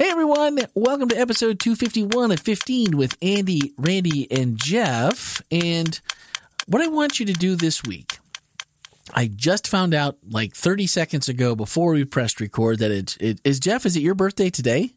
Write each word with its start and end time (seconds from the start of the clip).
Hey 0.00 0.08
everyone, 0.08 0.58
welcome 0.74 1.10
to 1.10 1.18
episode 1.18 1.60
251 1.60 2.32
of 2.32 2.40
15 2.40 2.96
with 2.96 3.18
Andy, 3.20 3.74
Randy, 3.76 4.26
and 4.30 4.56
Jeff. 4.56 5.42
And 5.50 6.00
what 6.66 6.80
I 6.80 6.86
want 6.86 7.20
you 7.20 7.26
to 7.26 7.34
do 7.34 7.54
this 7.54 7.82
week, 7.82 8.16
I 9.12 9.26
just 9.26 9.68
found 9.68 9.92
out 9.92 10.16
like 10.26 10.54
30 10.54 10.86
seconds 10.86 11.28
ago 11.28 11.54
before 11.54 11.92
we 11.92 12.06
pressed 12.06 12.40
record 12.40 12.78
that 12.78 12.90
it's, 12.90 13.18
it 13.18 13.42
is 13.44 13.60
Jeff, 13.60 13.84
is 13.84 13.94
it 13.94 14.00
your 14.00 14.14
birthday 14.14 14.48
today? 14.48 14.94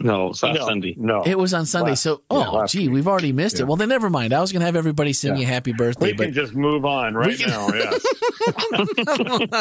No, 0.00 0.30
it's 0.30 0.42
last 0.42 0.58
No, 0.58 0.66
Sunday. 0.66 0.94
No, 0.96 1.22
It 1.24 1.36
was 1.38 1.52
on 1.54 1.66
Sunday. 1.66 1.90
Last- 1.90 2.02
so, 2.02 2.22
oh, 2.30 2.38
last 2.38 2.72
gee, 2.72 2.86
week. 2.88 2.94
we've 2.94 3.08
already 3.08 3.32
missed 3.32 3.58
it. 3.60 3.64
Well, 3.64 3.76
then 3.76 3.88
never 3.88 4.08
mind. 4.10 4.32
I 4.32 4.40
was 4.40 4.52
going 4.52 4.60
to 4.60 4.66
have 4.66 4.76
everybody 4.76 5.12
sing 5.12 5.34
Yeah. 5.34 5.40
you 5.40 5.46
happy 5.46 5.72
birthday, 5.72 6.06
we 6.08 6.12
but 6.12 6.24
can 6.26 6.34
just 6.34 6.54
move 6.54 6.84
on 6.84 7.14
right 7.14 7.36
can- 7.38 7.48
now. 7.50 7.68
Yes. 7.74 8.04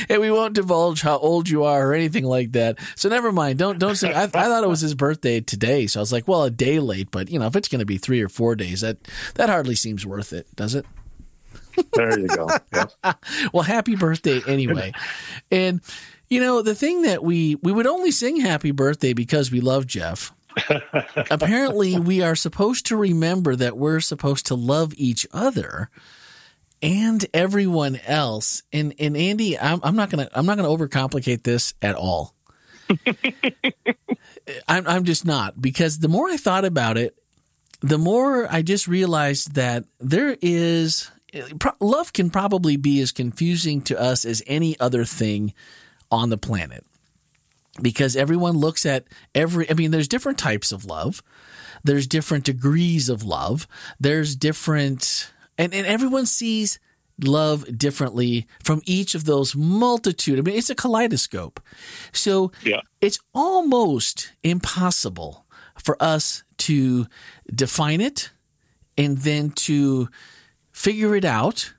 and 0.08 0.20
we 0.20 0.30
won't 0.30 0.54
divulge 0.54 1.00
how 1.02 1.18
old 1.18 1.48
you 1.48 1.64
are 1.64 1.88
or 1.88 1.94
anything 1.94 2.24
like 2.24 2.52
that. 2.52 2.78
So 2.96 3.08
never 3.08 3.32
mind. 3.32 3.58
Don't 3.58 3.78
don't 3.78 3.96
say. 3.96 4.12
I, 4.12 4.24
I 4.24 4.26
thought 4.26 4.64
it 4.64 4.68
was 4.68 4.80
his 4.80 4.94
birthday 4.94 5.40
today, 5.40 5.86
so 5.86 6.00
I 6.00 6.02
was 6.02 6.12
like, 6.12 6.28
well, 6.28 6.44
a 6.44 6.50
day 6.50 6.78
late. 6.80 7.10
But 7.10 7.30
you 7.30 7.38
know, 7.38 7.46
if 7.46 7.56
it's 7.56 7.68
going 7.68 7.78
to 7.80 7.86
be 7.86 7.98
three 7.98 8.20
or 8.22 8.28
four 8.28 8.54
days, 8.56 8.80
that 8.82 8.98
that 9.34 9.48
hardly 9.48 9.74
seems 9.74 10.04
worth 10.06 10.32
it, 10.32 10.46
does 10.56 10.74
it? 10.74 10.84
there 11.94 12.18
you 12.18 12.26
go. 12.28 12.48
Yes. 12.74 12.94
Well, 13.52 13.62
happy 13.62 13.96
birthday 13.96 14.40
anyway. 14.46 14.92
and 15.50 15.80
you 16.30 16.40
know, 16.40 16.62
the 16.62 16.76
thing 16.76 17.02
that 17.02 17.22
we 17.22 17.56
we 17.56 17.72
would 17.72 17.88
only 17.88 18.12
sing 18.12 18.40
happy 18.40 18.70
birthday 18.70 19.12
because 19.12 19.50
we 19.50 19.60
love 19.60 19.86
Jeff. 19.86 20.32
Apparently, 21.30 21.98
we 21.98 22.22
are 22.22 22.36
supposed 22.36 22.86
to 22.86 22.96
remember 22.96 23.56
that 23.56 23.76
we're 23.76 24.00
supposed 24.00 24.46
to 24.46 24.54
love 24.54 24.94
each 24.96 25.26
other 25.32 25.90
and 26.80 27.26
everyone 27.34 28.00
else. 28.06 28.62
And 28.72 28.94
and 28.98 29.16
Andy, 29.16 29.58
I'm, 29.58 29.80
I'm 29.82 29.96
not 29.96 30.10
gonna 30.10 30.28
I'm 30.32 30.46
not 30.46 30.56
gonna 30.56 30.68
overcomplicate 30.68 31.42
this 31.42 31.74
at 31.82 31.96
all. 31.96 32.34
I'm 34.68 34.86
I'm 34.86 35.04
just 35.04 35.24
not 35.24 35.60
because 35.60 35.98
the 35.98 36.08
more 36.08 36.28
I 36.28 36.36
thought 36.36 36.64
about 36.64 36.96
it, 36.96 37.16
the 37.80 37.98
more 37.98 38.50
I 38.50 38.62
just 38.62 38.86
realized 38.86 39.54
that 39.54 39.84
there 39.98 40.36
is 40.40 41.10
love 41.80 42.12
can 42.12 42.30
probably 42.30 42.76
be 42.76 43.00
as 43.00 43.12
confusing 43.12 43.82
to 43.82 44.00
us 44.00 44.24
as 44.24 44.42
any 44.46 44.78
other 44.78 45.04
thing 45.04 45.54
on 46.10 46.30
the 46.30 46.38
planet 46.38 46.84
because 47.80 48.16
everyone 48.16 48.56
looks 48.58 48.84
at 48.84 49.04
every 49.34 49.70
I 49.70 49.74
mean 49.74 49.90
there's 49.90 50.08
different 50.08 50.38
types 50.38 50.72
of 50.72 50.84
love. 50.84 51.22
There's 51.84 52.06
different 52.06 52.44
degrees 52.44 53.08
of 53.08 53.22
love. 53.22 53.66
There's 53.98 54.36
different 54.36 55.32
and, 55.56 55.72
and 55.74 55.86
everyone 55.86 56.26
sees 56.26 56.78
love 57.22 57.76
differently 57.78 58.46
from 58.62 58.80
each 58.86 59.14
of 59.14 59.24
those 59.24 59.54
multitude. 59.54 60.38
I 60.38 60.42
mean 60.42 60.56
it's 60.56 60.70
a 60.70 60.74
kaleidoscope. 60.74 61.60
So 62.12 62.50
Yeah. 62.64 62.80
it's 63.00 63.18
almost 63.34 64.32
impossible 64.42 65.46
for 65.78 65.96
us 66.02 66.42
to 66.58 67.06
define 67.54 68.00
it 68.00 68.30
and 68.98 69.18
then 69.18 69.50
to 69.50 70.08
figure 70.72 71.14
it 71.14 71.24
out 71.24 71.72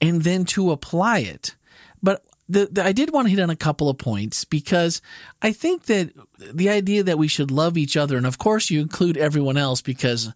and 0.00 0.22
then 0.22 0.44
to 0.44 0.70
apply 0.70 1.20
it. 1.20 1.56
But 2.02 2.24
the, 2.50 2.68
the, 2.70 2.84
I 2.84 2.92
did 2.92 3.12
want 3.12 3.26
to 3.26 3.30
hit 3.30 3.40
on 3.40 3.50
a 3.50 3.56
couple 3.56 3.88
of 3.88 3.96
points 3.96 4.44
because 4.44 5.00
I 5.40 5.52
think 5.52 5.84
that 5.84 6.10
the 6.52 6.68
idea 6.68 7.04
that 7.04 7.18
we 7.18 7.28
should 7.28 7.50
love 7.50 7.78
each 7.78 7.96
other, 7.96 8.16
and 8.16 8.26
of 8.26 8.38
course 8.38 8.70
you 8.70 8.80
include 8.80 9.16
everyone 9.16 9.56
else 9.56 9.80
because 9.80 10.32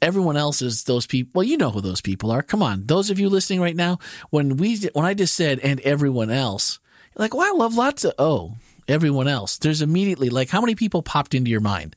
everyone 0.00 0.36
else 0.36 0.62
is 0.62 0.84
those 0.84 1.06
people. 1.06 1.30
Well, 1.34 1.48
you 1.48 1.56
know 1.56 1.70
who 1.70 1.80
those 1.80 2.00
people 2.00 2.30
are. 2.30 2.42
Come 2.42 2.62
on, 2.62 2.86
those 2.86 3.10
of 3.10 3.18
you 3.18 3.28
listening 3.28 3.60
right 3.60 3.76
now, 3.76 3.98
when 4.30 4.56
we 4.56 4.78
when 4.92 5.04
I 5.04 5.14
just 5.14 5.34
said 5.34 5.58
and 5.58 5.80
everyone 5.80 6.30
else, 6.30 6.78
you're 7.16 7.24
like, 7.24 7.34
well, 7.34 7.52
I 7.52 7.56
love 7.56 7.74
lots 7.74 8.04
of 8.04 8.14
oh 8.18 8.54
everyone 8.86 9.26
else. 9.26 9.58
There's 9.58 9.82
immediately 9.82 10.30
like 10.30 10.48
how 10.50 10.60
many 10.60 10.76
people 10.76 11.02
popped 11.02 11.34
into 11.34 11.50
your 11.50 11.60
mind 11.60 11.96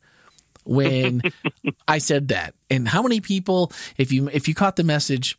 when 0.64 1.22
I 1.88 2.00
said 2.00 2.30
that, 2.30 2.56
and 2.70 2.88
how 2.88 3.04
many 3.04 3.22
people, 3.22 3.72
if 3.98 4.12
you 4.12 4.28
if 4.30 4.48
you 4.48 4.56
caught 4.56 4.76
the 4.76 4.84
message, 4.84 5.38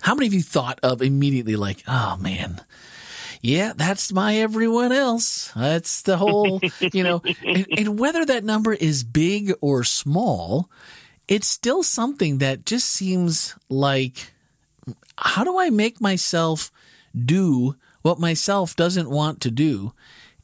how 0.00 0.14
many 0.14 0.26
of 0.26 0.34
you 0.34 0.42
thought 0.42 0.80
of 0.82 1.00
immediately 1.00 1.54
like, 1.54 1.84
oh 1.86 2.16
man, 2.16 2.60
yeah, 3.44 3.74
that's 3.76 4.10
my 4.10 4.36
everyone 4.36 4.90
else. 4.90 5.52
That's 5.54 6.00
the 6.00 6.16
whole, 6.16 6.62
you 6.80 7.04
know, 7.04 7.20
and, 7.46 7.66
and 7.76 7.98
whether 7.98 8.24
that 8.24 8.42
number 8.42 8.72
is 8.72 9.04
big 9.04 9.52
or 9.60 9.84
small, 9.84 10.70
it's 11.28 11.46
still 11.46 11.82
something 11.82 12.38
that 12.38 12.64
just 12.64 12.86
seems 12.88 13.54
like, 13.68 14.32
how 15.18 15.44
do 15.44 15.58
I 15.58 15.68
make 15.68 16.00
myself 16.00 16.72
do 17.14 17.76
what 18.00 18.18
myself 18.18 18.76
doesn't 18.76 19.10
want 19.10 19.42
to 19.42 19.50
do? 19.50 19.92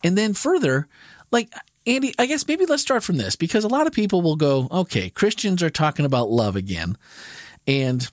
And 0.05 0.19
then 0.19 0.35
further, 0.35 0.87
like, 1.31 1.51
Andy, 1.87 2.15
I 2.19 2.27
guess 2.27 2.47
maybe 2.47 2.67
let's 2.67 2.83
start 2.83 3.03
from 3.03 3.17
this 3.17 3.35
because 3.35 3.65
a 3.65 3.69
lot 3.69 3.87
of 3.87 3.95
people 3.95 4.21
will 4.21 4.37
go, 4.37 4.69
okay, 4.71 5.09
Christians 5.09 5.63
are 5.63 5.71
talking 5.71 6.05
about 6.05 6.31
love 6.31 6.55
again. 6.55 6.99
And 7.67 8.07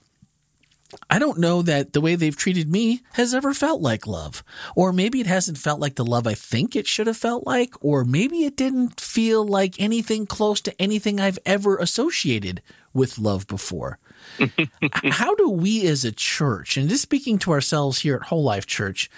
I 1.10 1.18
don't 1.18 1.38
know 1.38 1.60
that 1.62 1.92
the 1.92 2.00
way 2.00 2.14
they've 2.14 2.36
treated 2.36 2.70
me 2.70 3.02
has 3.12 3.34
ever 3.34 3.52
felt 3.52 3.82
like 3.82 4.06
love. 4.06 4.42
Or 4.74 4.92
maybe 4.92 5.20
it 5.20 5.26
hasn't 5.26 5.58
felt 5.58 5.80
like 5.80 5.96
the 5.96 6.04
love 6.04 6.26
I 6.26 6.34
think 6.34 6.74
it 6.74 6.86
should 6.86 7.06
have 7.06 7.16
felt 7.16 7.46
like. 7.46 7.74
Or 7.84 8.04
maybe 8.04 8.44
it 8.44 8.56
didn't 8.56 9.00
feel 9.00 9.44
like 9.44 9.78
anything 9.78 10.26
close 10.26 10.60
to 10.62 10.80
anything 10.80 11.20
I've 11.20 11.38
ever 11.44 11.76
associated 11.76 12.62
with 12.94 13.18
love 13.18 13.46
before. 13.46 13.98
how 15.04 15.34
do 15.34 15.50
we 15.50 15.86
as 15.86 16.04
a 16.04 16.12
church, 16.12 16.76
and 16.76 16.88
just 16.88 17.02
speaking 17.02 17.38
to 17.38 17.52
ourselves 17.52 18.00
here 18.00 18.16
at 18.16 18.22
Whole 18.24 18.42
Life 18.42 18.66
Church, 18.66 19.10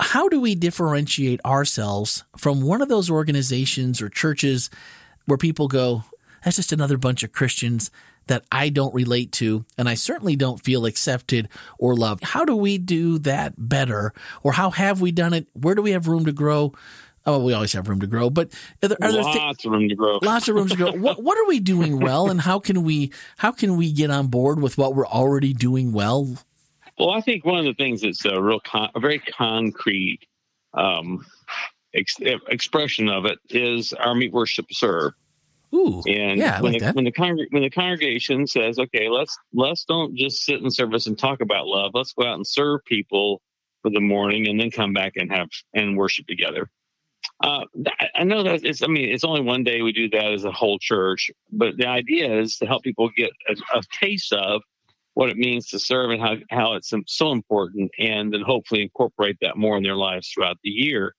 how 0.00 0.28
do 0.28 0.40
we 0.40 0.54
differentiate 0.54 1.44
ourselves 1.44 2.24
from 2.36 2.62
one 2.62 2.80
of 2.80 2.88
those 2.88 3.10
organizations 3.10 4.00
or 4.00 4.08
churches 4.08 4.70
where 5.26 5.38
people 5.38 5.68
go, 5.68 6.04
that's 6.44 6.56
just 6.56 6.72
another 6.72 6.96
bunch 6.96 7.22
of 7.22 7.32
Christians 7.32 7.90
that 8.26 8.44
I 8.52 8.68
don't 8.68 8.94
relate 8.94 9.32
to, 9.32 9.64
and 9.76 9.88
I 9.88 9.94
certainly 9.94 10.36
don't 10.36 10.62
feel 10.62 10.86
accepted 10.86 11.48
or 11.78 11.94
loved. 11.96 12.24
How 12.24 12.44
do 12.44 12.54
we 12.56 12.78
do 12.78 13.18
that 13.20 13.54
better, 13.56 14.12
or 14.42 14.52
how 14.52 14.70
have 14.70 15.00
we 15.00 15.12
done 15.12 15.32
it? 15.34 15.46
Where 15.54 15.74
do 15.74 15.82
we 15.82 15.92
have 15.92 16.08
room 16.08 16.24
to 16.26 16.32
grow? 16.32 16.72
Oh, 17.24 17.44
we 17.44 17.52
always 17.52 17.72
have 17.74 17.88
room 17.88 18.00
to 18.00 18.06
grow, 18.08 18.30
but 18.30 18.52
are 18.82 18.88
there, 18.88 18.98
are 19.00 19.12
Lots 19.12 19.64
of 19.64 19.70
room 19.70 19.88
to 19.88 19.94
grow. 19.94 20.18
lots 20.22 20.48
of 20.48 20.56
rooms 20.56 20.72
to 20.72 20.76
go? 20.76 20.92
What 20.96 21.22
what 21.22 21.38
are 21.38 21.46
we 21.46 21.60
doing 21.60 22.00
well, 22.00 22.28
and 22.28 22.40
how 22.40 22.58
can 22.58 22.82
we 22.82 23.12
how 23.38 23.52
can 23.52 23.76
we 23.76 23.92
get 23.92 24.10
on 24.10 24.26
board 24.26 24.60
with 24.60 24.76
what 24.76 24.94
we're 24.96 25.06
already 25.06 25.52
doing 25.52 25.92
well? 25.92 26.36
Well, 26.98 27.10
I 27.10 27.20
think 27.20 27.44
one 27.44 27.60
of 27.60 27.64
the 27.64 27.74
things 27.74 28.02
that's 28.02 28.24
a 28.24 28.40
real, 28.42 28.60
con- 28.60 28.90
a 28.94 29.00
very 29.00 29.18
concrete 29.18 30.20
um, 30.74 31.24
ex- 31.94 32.16
expression 32.20 33.08
of 33.08 33.24
it 33.24 33.38
is 33.48 33.92
our 33.92 34.14
meet, 34.14 34.32
worship, 34.32 34.66
serve. 34.72 35.12
Ooh, 35.74 36.02
And 36.06 36.38
yeah, 36.38 36.60
when, 36.60 36.72
like 36.72 36.82
the, 36.82 36.92
when 36.92 37.04
the 37.04 37.46
when 37.50 37.62
the 37.62 37.70
congregation 37.70 38.46
says, 38.46 38.78
"Okay, 38.78 39.08
let's 39.08 39.38
let's 39.54 39.84
don't 39.84 40.14
just 40.14 40.44
sit 40.44 40.60
in 40.60 40.70
service 40.70 41.06
and 41.06 41.18
talk 41.18 41.40
about 41.40 41.66
love. 41.66 41.92
Let's 41.94 42.12
go 42.12 42.26
out 42.26 42.34
and 42.34 42.46
serve 42.46 42.84
people 42.84 43.40
for 43.80 43.90
the 43.90 44.00
morning, 44.00 44.48
and 44.48 44.60
then 44.60 44.70
come 44.70 44.92
back 44.92 45.14
and 45.16 45.32
have 45.32 45.48
and 45.72 45.96
worship 45.96 46.26
together." 46.26 46.68
Uh, 47.42 47.64
that, 47.74 48.10
I 48.14 48.24
know 48.24 48.42
that 48.42 48.64
it's. 48.64 48.82
I 48.82 48.86
mean, 48.86 49.08
it's 49.08 49.24
only 49.24 49.40
one 49.40 49.64
day 49.64 49.80
we 49.80 49.92
do 49.92 50.10
that 50.10 50.32
as 50.32 50.44
a 50.44 50.52
whole 50.52 50.78
church, 50.78 51.30
but 51.50 51.78
the 51.78 51.88
idea 51.88 52.38
is 52.40 52.58
to 52.58 52.66
help 52.66 52.82
people 52.82 53.08
get 53.16 53.30
a, 53.48 53.78
a 53.78 53.82
taste 53.98 54.32
of 54.34 54.60
what 55.14 55.30
it 55.30 55.36
means 55.36 55.68
to 55.68 55.78
serve 55.78 56.10
and 56.10 56.20
how 56.20 56.36
how 56.50 56.74
it's 56.74 56.92
so 57.06 57.32
important, 57.32 57.90
and 57.98 58.32
then 58.32 58.42
hopefully 58.42 58.82
incorporate 58.82 59.38
that 59.40 59.56
more 59.56 59.78
in 59.78 59.82
their 59.82 59.96
lives 59.96 60.28
throughout 60.28 60.58
the 60.62 60.70
year. 60.70 61.14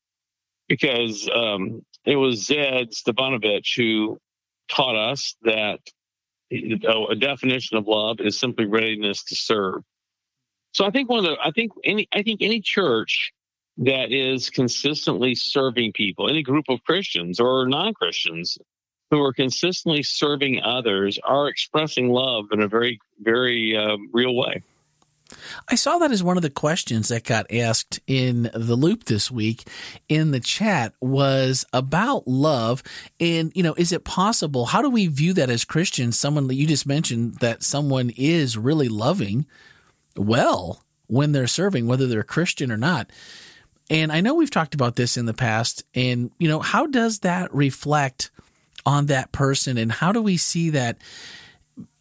Because 0.70 1.28
um, 1.34 1.84
it 2.06 2.16
was 2.16 2.46
Zed 2.46 2.92
Stepanovich 2.92 3.76
who 3.76 4.18
taught 4.70 4.96
us 4.96 5.36
that 5.44 5.80
uh, 6.52 7.06
a 7.10 7.16
definition 7.16 7.78
of 7.78 7.88
love 7.88 8.18
is 8.20 8.40
simply 8.40 8.66
readiness 8.66 9.24
to 9.26 9.36
serve. 9.36 9.84
So 10.74 10.86
I 10.86 10.92
think 10.92 11.10
one 11.10 11.20
of 11.20 11.26
the 11.26 11.38
I 11.44 11.52
think 11.52 11.72
any 11.84 12.08
I 12.12 12.24
think 12.24 12.42
any 12.42 12.62
church 12.62 13.32
that 13.78 14.12
is 14.12 14.50
consistently 14.50 15.36
serving 15.36 15.94
people, 15.94 16.30
any 16.30 16.44
group 16.44 16.66
of 16.70 16.84
Christians 16.84 17.40
or 17.40 17.68
non-Christians 17.68 18.58
who 19.10 19.22
are 19.22 19.34
consistently 19.34 20.04
serving 20.04 20.62
others 20.62 21.20
are 21.24 21.48
expressing 21.48 22.10
love 22.10 22.46
in 22.52 22.62
a 22.62 22.68
very 22.68 23.00
very 23.20 23.78
uh, 23.78 23.98
real 24.12 24.36
way. 24.36 24.64
I 25.70 25.76
saw 25.76 25.98
that 25.98 26.12
as 26.12 26.24
one 26.24 26.38
of 26.38 26.44
the 26.44 26.50
questions 26.50 27.10
that 27.10 27.24
got 27.24 27.52
asked 27.52 28.00
in 28.08 28.50
the 28.54 28.76
loop 28.76 29.06
this 29.06 29.32
week 29.32 29.68
in 30.10 30.32
the 30.32 30.40
chat 30.40 30.94
was 31.02 31.66
about 31.74 32.28
love. 32.28 32.84
And, 33.20 33.52
you 33.56 33.64
know, 33.64 33.74
is 33.76 33.92
it 33.92 34.04
possible? 34.04 34.66
How 34.66 34.82
do 34.82 34.90
we 34.90 35.08
view 35.08 35.34
that 35.34 35.50
as 35.50 35.66
Christians? 35.66 36.20
Someone 36.20 36.48
that 36.48 36.56
you 36.56 36.68
just 36.68 36.86
mentioned 36.86 37.36
that 37.36 37.64
someone 37.64 38.12
is 38.16 38.58
really 38.58 38.90
loving 38.90 39.46
well 40.16 40.84
when 41.08 41.32
they're 41.32 41.48
serving, 41.48 41.88
whether 41.88 42.08
they're 42.08 42.24
Christian 42.24 42.72
or 42.72 42.78
not. 42.78 43.10
And 43.90 44.12
I 44.12 44.22
know 44.22 44.36
we've 44.36 44.50
talked 44.50 44.76
about 44.76 44.96
this 44.96 45.18
in 45.18 45.26
the 45.26 45.34
past. 45.34 45.84
And, 45.94 46.32
you 46.40 46.48
know, 46.48 46.60
how 46.60 46.88
does 46.88 47.20
that 47.20 47.54
reflect 47.54 48.32
on 48.86 49.08
that 49.08 49.32
person? 49.32 49.78
And 49.78 49.92
how 49.92 50.12
do 50.12 50.22
we 50.22 50.38
see 50.38 50.72
that? 50.72 50.98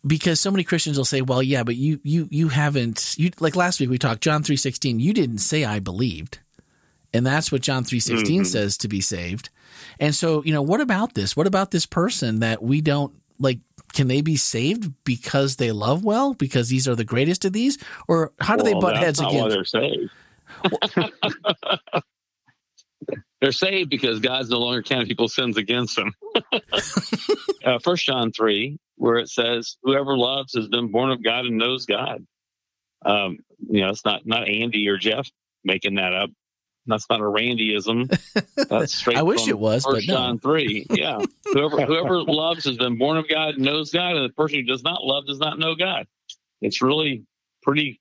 Because 0.07 0.41
so 0.41 0.51
many 0.51 0.65
Christians 0.65 0.97
will 0.97 1.05
say, 1.05 1.23
"Well, 1.23 1.43
yeah, 1.43 1.63
but 1.63 1.77
you 1.77 2.01
you 2.03 2.29
you 2.31 2.49
haven't 2.49 3.15
you 3.19 3.31
like 3.41 3.57
last 3.57 3.81
week 3.81 3.91
we 3.91 3.99
talked 3.99 4.23
John 4.23 4.43
3:16, 4.43 5.01
you 5.01 5.13
didn't 5.13 5.39
say 5.39 5.65
I 5.65 5.79
believed." 5.79 6.41
And 7.15 7.27
that's 7.27 7.53
what 7.53 7.61
John 7.61 7.85
3:16 7.85 8.41
Mhm. 8.43 8.47
says 8.47 8.77
to 8.79 8.89
be 8.89 9.01
saved. 9.01 9.51
And 10.01 10.15
so, 10.15 10.43
you 10.45 10.53
know, 10.53 10.63
what 10.63 10.81
about 10.81 11.15
this? 11.15 11.37
What 11.37 11.47
about 11.47 11.71
this 11.71 11.85
person 11.87 12.41
that 12.41 12.63
we 12.63 12.81
don't 12.81 13.13
like 13.39 13.59
can 13.93 14.09
they 14.09 14.23
be 14.23 14.37
saved 14.37 14.91
because 15.05 15.57
they 15.57 15.71
love 15.71 16.03
well 16.05 16.33
because 16.33 16.71
these 16.71 16.89
are 16.89 16.95
the 16.95 17.05
greatest 17.05 17.45
of 17.45 17.53
these 17.53 17.77
or 18.09 18.33
how 18.41 18.57
do 18.57 18.63
they 18.63 18.73
butt 18.73 18.97
heads 18.97 19.21
not 19.21 19.35
why 19.35 19.49
they're 19.49 19.65
saved. 19.65 20.11
they're 23.43 23.53
saved 23.53 23.91
because 23.91 24.21
God's 24.21 24.51
no 24.51 24.59
longer 24.59 24.83
counting 24.83 25.09
people's 25.09 25.35
sins 25.35 25.57
against 25.57 25.97
them. 25.97 26.15
uh, 27.65 27.81
First 27.81 28.07
John 28.07 28.31
three, 28.31 28.79
where 28.95 29.17
it 29.17 29.29
says, 29.29 29.77
"Whoever 29.83 30.17
loves 30.17 30.55
has 30.55 30.69
been 30.69 30.93
born 30.93 31.11
of 31.11 31.23
God 31.23 31.45
and 31.45 31.59
knows 31.59 31.85
God." 31.85 32.25
Um, 33.05 33.39
you 33.59 33.81
know, 33.81 33.91
it's 33.91 34.05
not 34.05 34.25
not 34.25 34.49
Andy 34.49 34.89
or 34.89 34.97
Jeff 34.97 35.29
making 35.65 35.97
that 35.97 36.15
up. 36.15 36.31
That's 36.87 37.11
not 37.11 37.21
a 37.21 37.25
Randyism. 37.25 38.17
That's 38.69 38.95
straight. 38.99 39.17
I 39.17 39.23
wish 39.23 39.49
it 39.49 39.59
was, 39.59 39.85
but 39.85 39.95
First 39.95 40.09
no. 40.09 40.15
John 40.15 40.39
three. 40.39 40.87
Yeah, 40.91 41.19
whoever 41.53 41.81
whoever 41.87 42.23
loves 42.23 42.65
has 42.65 42.77
been 42.77 42.97
born 42.97 43.19
of 43.19 43.29
God 43.29 43.57
and 43.57 43.65
knows 43.65 43.91
God, 43.91 44.15
and 44.15 44.25
the 44.25 44.33
person 44.35 44.61
who 44.61 44.65
does 44.67 44.85
not 44.85 45.03
love 45.03 45.27
does 45.27 45.41
not 45.41 45.59
know 45.59 45.75
God. 45.75 46.07
It's 46.61 46.81
really 46.81 47.25
pretty 47.65 48.01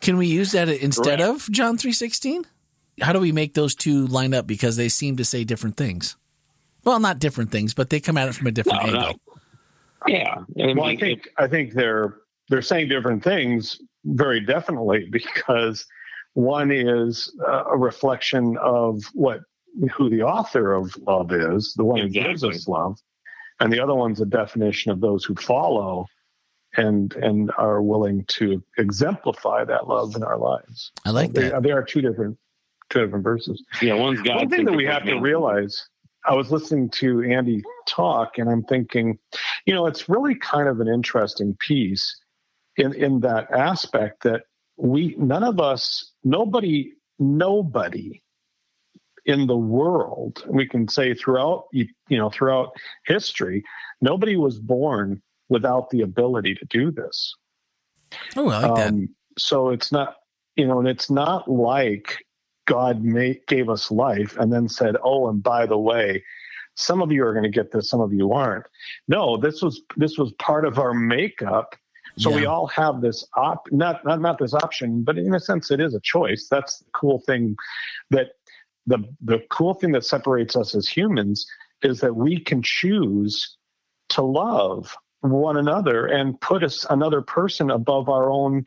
Can 0.00 0.16
we 0.16 0.26
use 0.26 0.50
that 0.52 0.68
instead 0.68 1.20
Correct. 1.20 1.46
of 1.46 1.50
John 1.52 1.78
3:16? 1.78 2.46
How 3.00 3.12
do 3.12 3.20
we 3.20 3.32
make 3.32 3.54
those 3.54 3.74
two 3.74 4.06
line 4.06 4.34
up 4.34 4.46
because 4.46 4.76
they 4.76 4.88
seem 4.88 5.16
to 5.16 5.24
say 5.24 5.44
different 5.44 5.76
things? 5.76 6.16
Well, 6.84 7.00
not 7.00 7.18
different 7.18 7.50
things, 7.50 7.74
but 7.74 7.90
they 7.90 8.00
come 8.00 8.18
at 8.18 8.28
it 8.28 8.34
from 8.34 8.48
a 8.48 8.50
different 8.50 8.84
No, 8.84 8.90
no. 8.92 8.98
angle. 8.98 9.20
Yeah. 10.08 10.34
I 10.38 10.44
Well, 10.74 10.84
I 10.84 10.88
mean, 10.90 10.98
think 10.98 11.28
I 11.38 11.46
think 11.46 11.72
they're 11.74 12.16
they're 12.48 12.62
saying 12.62 12.88
different 12.88 13.22
things 13.22 13.78
very 14.04 14.40
definitely 14.40 15.08
because 15.12 15.86
one 16.34 16.70
is 16.70 17.32
uh, 17.46 17.64
a 17.70 17.78
reflection 17.78 18.56
of 18.58 19.02
what 19.14 19.40
who 19.94 20.10
the 20.10 20.22
author 20.22 20.74
of 20.74 20.94
love 21.06 21.32
is, 21.32 21.72
the 21.76 21.84
one 21.84 22.00
who 22.00 22.08
gives 22.08 22.44
us 22.44 22.68
love, 22.68 22.98
and 23.60 23.72
the 23.72 23.80
other 23.80 23.94
one's 23.94 24.20
a 24.20 24.26
definition 24.26 24.90
of 24.92 25.00
those 25.00 25.24
who 25.24 25.34
follow 25.34 26.06
and 26.76 27.14
and 27.14 27.50
are 27.56 27.80
willing 27.80 28.24
to 28.26 28.62
exemplify 28.78 29.64
that 29.64 29.88
love 29.88 30.16
in 30.16 30.22
our 30.24 30.38
lives. 30.38 30.90
I 31.06 31.10
like 31.10 31.32
they, 31.32 31.50
that. 31.50 31.62
they 31.62 31.70
are 31.70 31.82
two 31.84 32.00
different 32.00 32.36
two 32.92 33.04
different 33.04 33.24
verses. 33.24 33.62
yeah, 33.80 33.94
one's 33.94 34.20
God. 34.22 34.36
One 34.36 34.48
thing 34.48 34.64
that 34.64 34.74
we 34.74 34.84
have 34.86 35.04
to 35.04 35.18
realize, 35.18 35.88
I 36.26 36.34
was 36.34 36.50
listening 36.50 36.90
to 36.90 37.22
Andy 37.22 37.62
talk, 37.88 38.38
and 38.38 38.48
I'm 38.48 38.62
thinking, 38.64 39.18
you 39.66 39.74
know, 39.74 39.86
it's 39.86 40.08
really 40.08 40.34
kind 40.34 40.68
of 40.68 40.80
an 40.80 40.88
interesting 40.88 41.56
piece 41.58 42.16
in 42.76 42.94
in 42.94 43.20
that 43.20 43.50
aspect 43.50 44.22
that 44.24 44.42
we 44.76 45.14
none 45.18 45.44
of 45.44 45.60
us, 45.60 46.12
nobody, 46.24 46.92
nobody 47.18 48.22
in 49.24 49.46
the 49.46 49.56
world, 49.56 50.44
we 50.48 50.66
can 50.66 50.88
say 50.88 51.14
throughout 51.14 51.66
you 51.72 51.86
you 52.08 52.18
know 52.18 52.30
throughout 52.30 52.70
history, 53.06 53.64
nobody 54.00 54.36
was 54.36 54.58
born 54.58 55.22
without 55.48 55.90
the 55.90 56.00
ability 56.00 56.54
to 56.54 56.64
do 56.66 56.90
this. 56.90 57.34
Oh, 58.36 58.48
I 58.48 58.60
like 58.60 58.74
that. 58.76 58.88
Um, 58.88 59.08
so 59.38 59.70
it's 59.70 59.92
not, 59.92 60.16
you 60.56 60.66
know, 60.66 60.78
and 60.78 60.88
it's 60.88 61.10
not 61.10 61.48
like 61.50 62.24
God 62.66 63.02
made, 63.02 63.40
gave 63.46 63.68
us 63.68 63.90
life 63.90 64.36
and 64.38 64.52
then 64.52 64.68
said, 64.68 64.96
"Oh, 65.02 65.28
and 65.28 65.42
by 65.42 65.66
the 65.66 65.78
way, 65.78 66.22
some 66.74 67.02
of 67.02 67.12
you 67.12 67.24
are 67.24 67.32
going 67.32 67.44
to 67.44 67.50
get 67.50 67.72
this, 67.72 67.90
some 67.90 68.00
of 68.00 68.12
you 68.12 68.32
aren't." 68.32 68.66
No, 69.08 69.36
this 69.36 69.62
was 69.62 69.82
this 69.96 70.18
was 70.18 70.32
part 70.34 70.64
of 70.64 70.78
our 70.78 70.94
makeup. 70.94 71.74
So 72.18 72.30
we 72.30 72.44
all 72.44 72.66
have 72.66 73.00
this 73.00 73.26
op 73.36 73.66
not, 73.70 74.04
not 74.04 74.20
not 74.20 74.38
this 74.38 74.52
option, 74.52 75.02
but 75.02 75.16
in 75.16 75.34
a 75.34 75.40
sense, 75.40 75.70
it 75.70 75.80
is 75.80 75.94
a 75.94 76.00
choice. 76.00 76.46
That's 76.50 76.80
the 76.80 76.90
cool 76.92 77.20
thing. 77.20 77.56
That 78.10 78.32
the 78.86 78.98
the 79.22 79.40
cool 79.50 79.74
thing 79.74 79.92
that 79.92 80.04
separates 80.04 80.54
us 80.54 80.74
as 80.74 80.86
humans 80.86 81.46
is 81.82 82.00
that 82.00 82.14
we 82.14 82.38
can 82.38 82.62
choose 82.62 83.56
to 84.10 84.22
love 84.22 84.94
one 85.20 85.56
another 85.56 86.06
and 86.06 86.40
put 86.40 86.62
us 86.62 86.84
another 86.90 87.22
person 87.22 87.70
above 87.70 88.08
our 88.08 88.30
own 88.30 88.64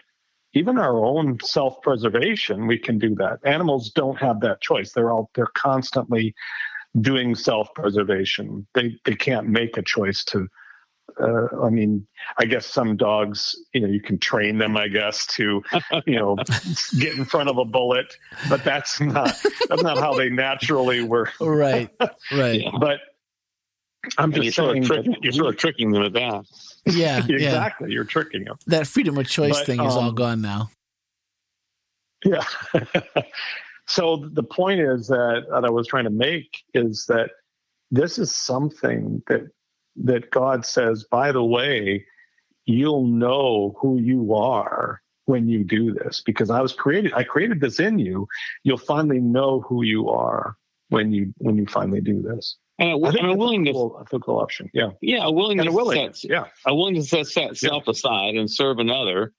even 0.55 0.77
our 0.77 1.05
own 1.05 1.37
self-preservation 1.41 2.65
we 2.65 2.77
can 2.77 2.97
do 2.97 3.13
that 3.15 3.39
animals 3.45 3.91
don't 3.91 4.17
have 4.17 4.39
that 4.39 4.59
choice 4.61 4.91
they're 4.91 5.11
all 5.11 5.29
they're 5.35 5.47
constantly 5.53 6.33
doing 7.01 7.35
self-preservation 7.35 8.65
they 8.73 8.97
they 9.05 9.15
can't 9.15 9.47
make 9.47 9.77
a 9.77 9.81
choice 9.81 10.23
to 10.23 10.47
uh, 11.19 11.47
I 11.63 11.69
mean, 11.69 12.05
I 12.37 12.45
guess 12.45 12.65
some 12.65 12.97
dogs, 12.97 13.55
you 13.73 13.81
know, 13.81 13.87
you 13.87 14.01
can 14.01 14.17
train 14.17 14.57
them, 14.57 14.75
I 14.75 14.87
guess, 14.87 15.25
to, 15.27 15.63
you 16.05 16.15
know, 16.15 16.35
get 16.99 17.15
in 17.15 17.25
front 17.25 17.49
of 17.49 17.57
a 17.57 17.65
bullet, 17.65 18.17
but 18.49 18.63
that's 18.63 18.99
not 18.99 19.37
that's 19.69 19.83
not 19.83 19.97
how 19.97 20.13
they 20.13 20.29
naturally 20.29 21.03
were. 21.03 21.29
right. 21.39 21.89
Right. 22.31 22.61
Yeah. 22.61 22.71
But 22.79 22.99
I'm 24.17 24.25
And 24.25 24.35
you're 24.35 24.43
just 24.45 24.55
sort, 24.57 24.71
saying 24.71 24.83
of 24.83 24.87
trick, 24.87 25.05
that 25.05 25.23
you're 25.23 25.33
sort 25.33 25.47
of 25.47 25.57
tricking 25.57 25.91
them 25.91 26.03
at 26.03 26.13
that. 26.13 26.45
Yeah. 26.85 27.25
Yeah. 27.27 27.35
exactly, 27.35 27.91
you're 27.91 28.03
tricking 28.03 28.45
them. 28.45 28.57
That 28.67 28.87
freedom 28.87 29.17
of 29.17 29.27
choice 29.27 29.57
But, 29.57 29.65
thing 29.65 29.79
is 29.81 29.93
all 29.93 30.09
um, 30.09 30.15
gone 30.15 30.41
now. 30.41 30.69
Yeah. 32.23 32.43
so 33.87 34.27
the 34.31 34.43
point 34.43 34.79
is 34.79 35.07
that, 35.07 35.45
that 35.49 35.65
I 35.65 35.69
was 35.69 35.87
trying 35.87 36.05
to 36.05 36.09
make 36.09 36.49
is 36.73 37.05
that 37.07 37.29
this 37.91 38.17
is 38.17 38.35
something 38.35 39.21
that 39.27 39.41
that 39.97 40.29
God 40.29 40.65
says, 40.65 41.05
by 41.09 41.31
the 41.31 41.43
way, 41.43 42.05
you'll 42.65 43.05
know 43.05 43.75
who 43.79 43.99
you 43.99 44.33
are 44.33 45.01
when 45.25 45.47
you 45.47 45.63
do 45.63 45.93
this 45.93 46.21
because 46.25 46.49
I 46.49 46.61
was 46.61 46.73
created 46.73 47.13
I 47.13 47.23
created 47.23 47.61
this 47.61 47.79
in 47.79 47.99
you. 47.99 48.27
You'll 48.63 48.77
finally 48.77 49.19
know 49.19 49.61
who 49.61 49.83
you 49.83 50.09
are 50.09 50.55
when 50.89 51.11
you 51.11 51.33
when 51.37 51.57
you 51.57 51.65
finally 51.67 52.01
do 52.01 52.21
this. 52.21 52.57
And 52.77 52.89
a, 52.91 52.95
and 52.95 53.27
a 53.31 53.35
willingness, 53.35 53.73
cool, 53.73 54.05
a 54.11 54.19
cool 54.19 54.37
option. 54.39 54.69
Yeah. 54.73 54.89
yeah, 55.01 55.23
a 55.25 55.31
willingness, 55.31 55.65
And 55.67 55.73
a 55.73 55.75
willingness. 55.77 56.21
to 56.21 56.27
set, 56.27 56.31
Yeah. 56.31 56.43
a 56.65 56.75
willingness 56.75 57.09
to 57.11 57.23
set 57.23 57.55
self 57.57 57.87
aside 57.87 58.35
and 58.35 58.51
serve 58.51 58.79
another 58.79 59.31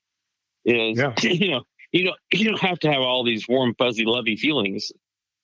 is, 0.64 0.98
Yeah. 0.98 1.12
you 1.22 1.50
know, 1.50 1.62
you 1.92 2.04
don't 2.04 2.16
you 2.32 2.44
don't 2.46 2.60
have 2.60 2.78
to 2.80 2.90
have 2.92 3.02
all 3.02 3.24
these 3.24 3.46
warm, 3.48 3.74
fuzzy, 3.78 4.04
lovey 4.06 4.36
feelings. 4.36 4.90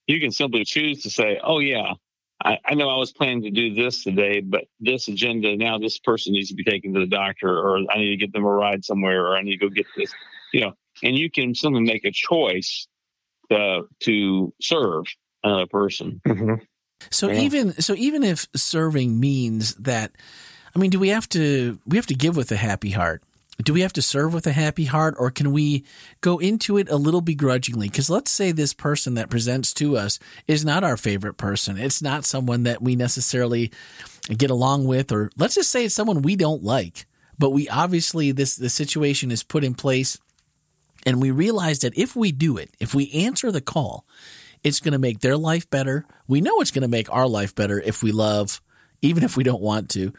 You 0.07 0.21
can 0.21 0.31
simply 0.33 0.65
choose 0.65 1.03
to 1.03 1.11
say, 1.11 1.39
"Oh 1.45 1.59
yeah, 1.61 1.93
I, 2.45 2.59
I 2.65 2.75
know 2.75 2.89
I 2.89 2.97
was 2.97 3.13
planning 3.13 3.43
to 3.43 3.51
do 3.51 3.75
this 3.75 4.03
today, 4.03 4.41
but 4.41 4.65
this 4.81 5.07
agenda 5.09 5.57
now, 5.57 5.79
this 5.79 5.99
person 5.99 6.33
needs 6.33 6.49
to 6.49 6.55
be 6.55 6.65
taken 6.65 6.93
to 6.95 7.01
the 7.01 7.07
doctor, 7.07 7.49
or 7.49 7.79
I 7.91 7.99
need 7.99 8.11
to 8.11 8.17
get 8.17 8.33
them 8.33 8.45
a 8.45 8.51
ride 8.51 8.85
somewhere, 8.85 9.25
or 9.27 9.37
I 9.37 9.43
need 9.43 9.59
to 9.59 9.69
go 9.69 9.69
get 9.69 9.87
this." 9.97 10.13
You 10.53 10.63
know, 10.63 10.73
and 11.05 11.17
you 11.17 11.31
can 11.31 11.55
simply 11.55 11.83
make 11.83 12.05
a 12.05 12.11
choice 12.11 12.89
uh, 13.51 13.83
to 14.01 14.53
serve 14.61 15.05
another 15.45 15.67
person. 15.67 16.21
Mhm. 16.27 16.61
So 17.11 17.29
Yeah. 17.29 17.41
even 17.41 17.81
so 17.81 17.95
even 17.97 18.23
if 18.23 18.47
serving 18.55 19.19
means 19.19 19.75
that 19.75 20.13
I 20.75 20.79
mean, 20.79 20.91
do 20.91 20.99
we 20.99 21.09
have 21.09 21.29
to 21.31 21.79
we 21.87 21.97
have 21.97 22.07
to 22.07 22.15
give 22.15 22.37
with 22.37 22.51
a 22.53 22.57
happy 22.57 22.91
heart? 22.91 23.23
Do 23.63 23.73
we 23.75 23.83
have 23.83 23.93
to 23.93 24.03
serve 24.03 24.33
with 24.35 24.47
a 24.47 24.53
happy 24.53 24.87
heart 24.87 25.15
or 25.19 25.31
can 25.31 25.53
we 25.53 25.85
go 26.21 26.39
into 26.39 26.79
it 26.79 26.89
a 26.91 26.97
little 26.97 27.21
begrudgingly? 27.21 27.89
Cuz 27.89 28.09
let's 28.09 28.31
say 28.31 28.51
this 28.51 28.73
person 28.75 29.15
that 29.15 29.31
presents 29.31 29.73
to 29.75 29.97
us 29.97 30.19
is 30.49 30.65
not 30.65 30.85
our 30.85 30.97
favorite 30.97 31.37
person. 31.37 31.77
It's 31.77 32.03
not 32.03 32.25
someone 32.25 32.63
that 32.65 32.83
we 32.83 32.97
necessarily 32.97 33.71
get 34.37 34.51
along 34.51 34.87
with 34.87 35.13
or 35.13 35.31
let's 35.37 35.55
just 35.55 35.71
say 35.71 35.85
it's 35.85 35.95
someone 35.95 36.23
we 36.23 36.37
don't 36.37 36.63
like. 36.65 37.07
But 37.39 37.51
we 37.51 37.69
obviously 37.69 38.33
this 38.33 38.57
the 38.57 38.71
situation 38.71 39.31
is 39.31 39.43
put 39.43 39.65
in 39.65 39.75
place 39.75 40.19
and 41.05 41.21
we 41.21 41.31
realize 41.31 41.81
that 41.81 41.97
if 41.97 42.17
we 42.17 42.33
do 42.33 42.57
it, 42.57 42.71
if 42.81 42.95
we 42.95 43.11
answer 43.13 43.51
the 43.51 43.61
call, 43.61 44.07
it's 44.65 44.81
going 44.81 44.93
to 44.93 44.99
make 44.99 45.21
their 45.21 45.37
life 45.37 45.69
better. 45.71 46.07
We 46.27 46.41
know 46.41 46.61
it's 46.61 46.71
going 46.71 46.83
to 46.83 46.89
make 46.89 47.13
our 47.13 47.27
life 47.29 47.55
better 47.55 47.81
if 47.81 48.03
we 48.03 48.13
love, 48.13 48.61
even 49.01 49.25
if 49.25 49.37
we 49.37 49.45
don't 49.45 49.63
want 49.63 49.89
to. 49.91 50.13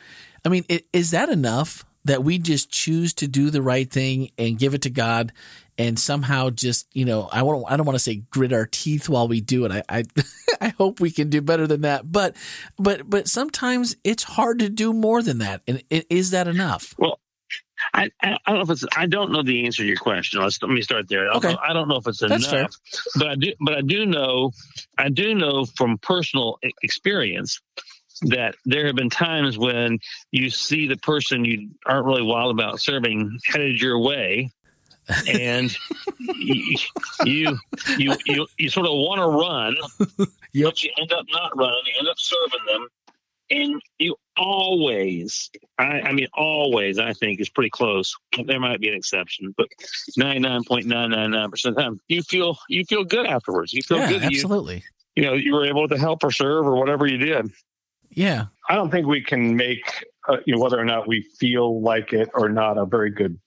I 0.45 0.49
mean, 0.49 0.65
i- 0.69 0.83
is 0.91 1.11
that 1.11 1.29
enough 1.29 1.85
that 2.05 2.23
we 2.23 2.37
just 2.37 2.69
choose 2.69 3.13
to 3.13 3.27
do 3.27 3.49
the 3.49 3.61
right 3.61 3.89
thing 3.89 4.29
and 4.37 4.59
give 4.59 4.73
it 4.73 4.81
to 4.81 4.89
God 4.89 5.31
and 5.77 5.97
somehow 5.97 6.49
just, 6.49 6.85
you 6.93 7.05
know, 7.05 7.29
I 7.31 7.43
won't, 7.43 7.65
I 7.71 7.77
don't 7.77 7.85
want 7.85 7.95
to 7.95 8.03
say 8.03 8.15
grit 8.29 8.51
our 8.53 8.65
teeth 8.67 9.07
while 9.09 9.27
we 9.27 9.39
do 9.41 9.65
it. 9.65 9.71
I, 9.71 9.83
I, 9.89 10.03
I 10.61 10.69
hope 10.77 10.99
we 10.99 11.11
can 11.11 11.29
do 11.29 11.41
better 11.41 11.65
than 11.65 11.81
that. 11.81 12.11
But, 12.11 12.35
but, 12.77 13.09
but 13.09 13.27
sometimes 13.29 13.95
it's 14.03 14.23
hard 14.23 14.59
to 14.59 14.69
do 14.69 14.91
more 14.93 15.21
than 15.23 15.37
that. 15.39 15.61
And 15.67 15.81
is 15.89 16.31
that 16.31 16.47
enough? 16.47 16.93
I, 17.93 18.09
I 18.21 18.37
I 18.45 18.51
don't 18.51 18.55
know 18.57 18.61
if 18.63 18.69
it's. 18.71 18.85
I 18.95 19.05
don't 19.05 19.31
know 19.31 19.43
the 19.43 19.65
answer 19.65 19.83
to 19.83 19.87
your 19.87 19.97
question. 19.97 20.41
Let's, 20.41 20.61
let 20.61 20.71
me 20.71 20.81
start 20.81 21.07
there. 21.09 21.29
I 21.29 21.33
don't, 21.33 21.37
Okay. 21.37 21.53
know, 21.53 21.59
I 21.67 21.73
don't 21.73 21.87
know 21.87 21.97
if 21.97 22.07
it's 22.07 22.19
That's 22.19 22.45
fair. 22.47 22.59
enough, 22.61 22.75
but 23.17 23.27
I 23.27 23.35
do. 23.35 23.53
But 23.59 23.75
I 23.75 23.81
do 23.81 24.05
know. 24.05 24.51
I 24.97 25.09
do 25.09 25.35
know 25.35 25.65
from 25.65 25.97
personal 25.99 26.57
experience 26.81 27.59
that 28.23 28.55
there 28.65 28.85
have 28.87 28.95
been 28.95 29.09
times 29.09 29.57
when 29.57 29.99
you 30.31 30.49
see 30.49 30.87
the 30.87 30.97
person 30.97 31.43
you 31.45 31.69
aren't 31.85 32.05
really 32.05 32.21
wild 32.23 32.51
about 32.57 32.79
serving 32.79 33.37
headed 33.45 33.79
your 33.81 33.99
way, 33.99 34.49
and 35.27 35.77
you, 36.17 36.77
you 37.23 37.59
you 37.95 38.17
you 38.25 38.47
you 38.57 38.69
sort 38.69 38.85
of 38.87 38.93
want 38.93 39.19
to 39.19 39.27
run, 39.27 40.27
Yep. 40.53 40.65
but 40.69 40.83
you 40.83 40.91
end 40.97 41.11
up 41.11 41.25
not 41.31 41.55
running. 41.57 41.81
You 41.85 41.93
end 41.99 42.07
up 42.07 42.17
serving 42.17 42.65
them, 42.67 42.87
and 43.53 43.81
you 43.99 44.15
always, 44.35 45.49
I, 45.77 46.01
I 46.01 46.11
mean, 46.13 46.27
always, 46.33 46.99
I 46.99 47.13
think 47.13 47.39
is 47.39 47.49
pretty 47.49 47.69
close. 47.69 48.15
There 48.45 48.59
might 48.59 48.79
be 48.79 48.89
an 48.89 48.95
exception, 48.95 49.53
but 49.57 49.67
ninety 50.17 50.39
nine 50.39 50.63
point 50.63 50.85
nine 50.85 51.11
nine 51.11 51.31
nine 51.31 51.51
percent 51.51 51.73
of 51.73 51.75
the 51.77 51.81
time, 51.83 51.99
you 52.07 52.21
feel 52.21 52.57
you 52.69 52.83
feel 52.85 53.03
good 53.03 53.25
afterwards. 53.25 53.73
You 53.73 53.81
feel 53.81 53.99
yeah, 53.99 54.09
good. 54.09 54.21
that 54.23 54.31
You, 54.31 54.37
absolutely. 54.37 54.83
you 55.15 55.23
know, 55.23 55.33
you 55.33 55.53
were 55.53 55.65
able 55.65 55.87
to 55.87 55.97
help 55.97 56.23
or 56.23 56.31
serve 56.31 56.65
or 56.65 56.75
whatever 56.75 57.05
you 57.05 57.17
did. 57.17 57.51
Yeah. 58.09 58.45
I 58.69 58.75
don't 58.75 58.91
think 58.91 59.07
we 59.07 59.21
can 59.21 59.55
make 59.55 60.05
uh, 60.27 60.37
you 60.45 60.55
know, 60.55 60.61
whether 60.61 60.79
or 60.79 60.85
not 60.85 61.07
we 61.07 61.21
feel 61.39 61.81
like 61.81 62.13
it 62.13 62.29
or 62.33 62.49
not 62.49 62.77
a 62.77 62.85
very 62.85 63.09
good, 63.09 63.39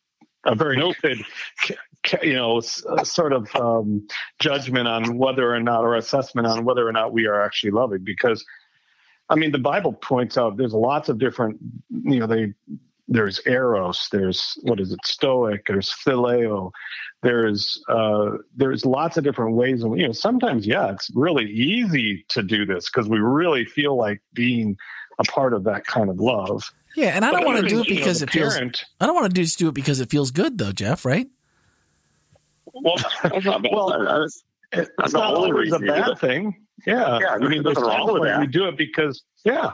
a 0.44 0.54
very 0.54 0.76
Nope. 0.76 0.96
good, 1.02 1.18
c- 1.62 1.76
c- 2.06 2.18
you 2.22 2.34
know, 2.34 2.58
uh, 2.58 3.04
sort 3.04 3.32
of 3.32 3.48
um, 3.56 4.06
judgment 4.38 4.86
on 4.86 5.16
whether 5.18 5.54
or 5.54 5.60
not, 5.60 5.82
or 5.82 5.96
assessment 5.96 6.46
on 6.46 6.64
whether 6.64 6.86
or 6.86 6.92
not 6.92 7.12
we 7.12 7.26
are 7.26 7.42
actually 7.42 7.70
loving. 7.70 8.04
Because, 8.04 8.44
I 9.28 9.34
mean, 9.34 9.52
the 9.52 9.58
Bible 9.58 9.92
points 9.92 10.38
out 10.38 10.56
there's 10.56 10.72
lots 10.72 11.08
of 11.08 11.18
different, 11.18 11.58
you 11.90 12.20
know, 12.20 12.26
they 12.26 12.54
there's 13.08 13.40
eros, 13.46 14.08
there's 14.10 14.58
what 14.62 14.80
is 14.80 14.92
it, 14.92 14.98
stoic, 15.04 15.66
there's 15.66 15.90
phileo, 15.90 16.72
there's 17.22 17.82
uh, 17.88 18.32
there's 18.56 18.84
lots 18.84 19.16
of 19.16 19.24
different 19.24 19.54
ways, 19.54 19.82
and 19.82 19.98
you 19.98 20.06
know, 20.06 20.12
sometimes 20.12 20.66
yeah, 20.66 20.90
it's 20.90 21.10
really 21.14 21.44
easy 21.44 22.24
to 22.30 22.42
do 22.42 22.66
this 22.66 22.90
because 22.90 23.08
we 23.08 23.18
really 23.18 23.64
feel 23.64 23.96
like 23.96 24.20
being 24.32 24.76
a 25.18 25.24
part 25.24 25.54
of 25.54 25.64
that 25.64 25.86
kind 25.86 26.10
of 26.10 26.18
love. 26.18 26.70
Yeah, 26.96 27.08
and 27.08 27.24
I 27.24 27.30
don't 27.30 27.44
want 27.44 27.58
to 27.62 27.68
do 27.68 27.80
it 27.80 27.88
you 27.88 27.94
know, 27.94 28.00
because 28.00 28.20
the 28.20 28.26
it 28.26 28.30
feels. 28.30 28.54
parent- 28.54 28.84
I 29.00 29.06
don't 29.06 29.14
want 29.14 29.26
to 29.26 29.32
do 29.34 29.42
just 29.42 29.58
do 29.58 29.68
it 29.68 29.74
because 29.74 30.00
it 30.00 30.10
feels 30.10 30.30
good, 30.30 30.58
though, 30.58 30.72
Jeff. 30.72 31.04
Right? 31.04 31.28
Well, 32.72 32.96
that's. 33.22 33.44
Well, 33.44 33.88
That's- 33.90 34.42
It's 34.72 34.90
not 34.98 35.30
the 35.30 35.36
only 35.36 35.50
always 35.52 35.72
a 35.72 35.78
reason 35.78 35.86
bad 35.86 36.08
it. 36.10 36.18
thing. 36.18 36.65
Yeah. 36.86 37.18
Yeah, 37.20 37.26
I 37.34 37.38
mean, 37.38 37.62
there's 37.62 37.76
wrong 37.78 38.12
with 38.12 38.22
that. 38.24 38.40
we 38.40 38.46
do 38.46 38.66
it 38.68 38.76
because, 38.76 39.22
yeah. 39.44 39.72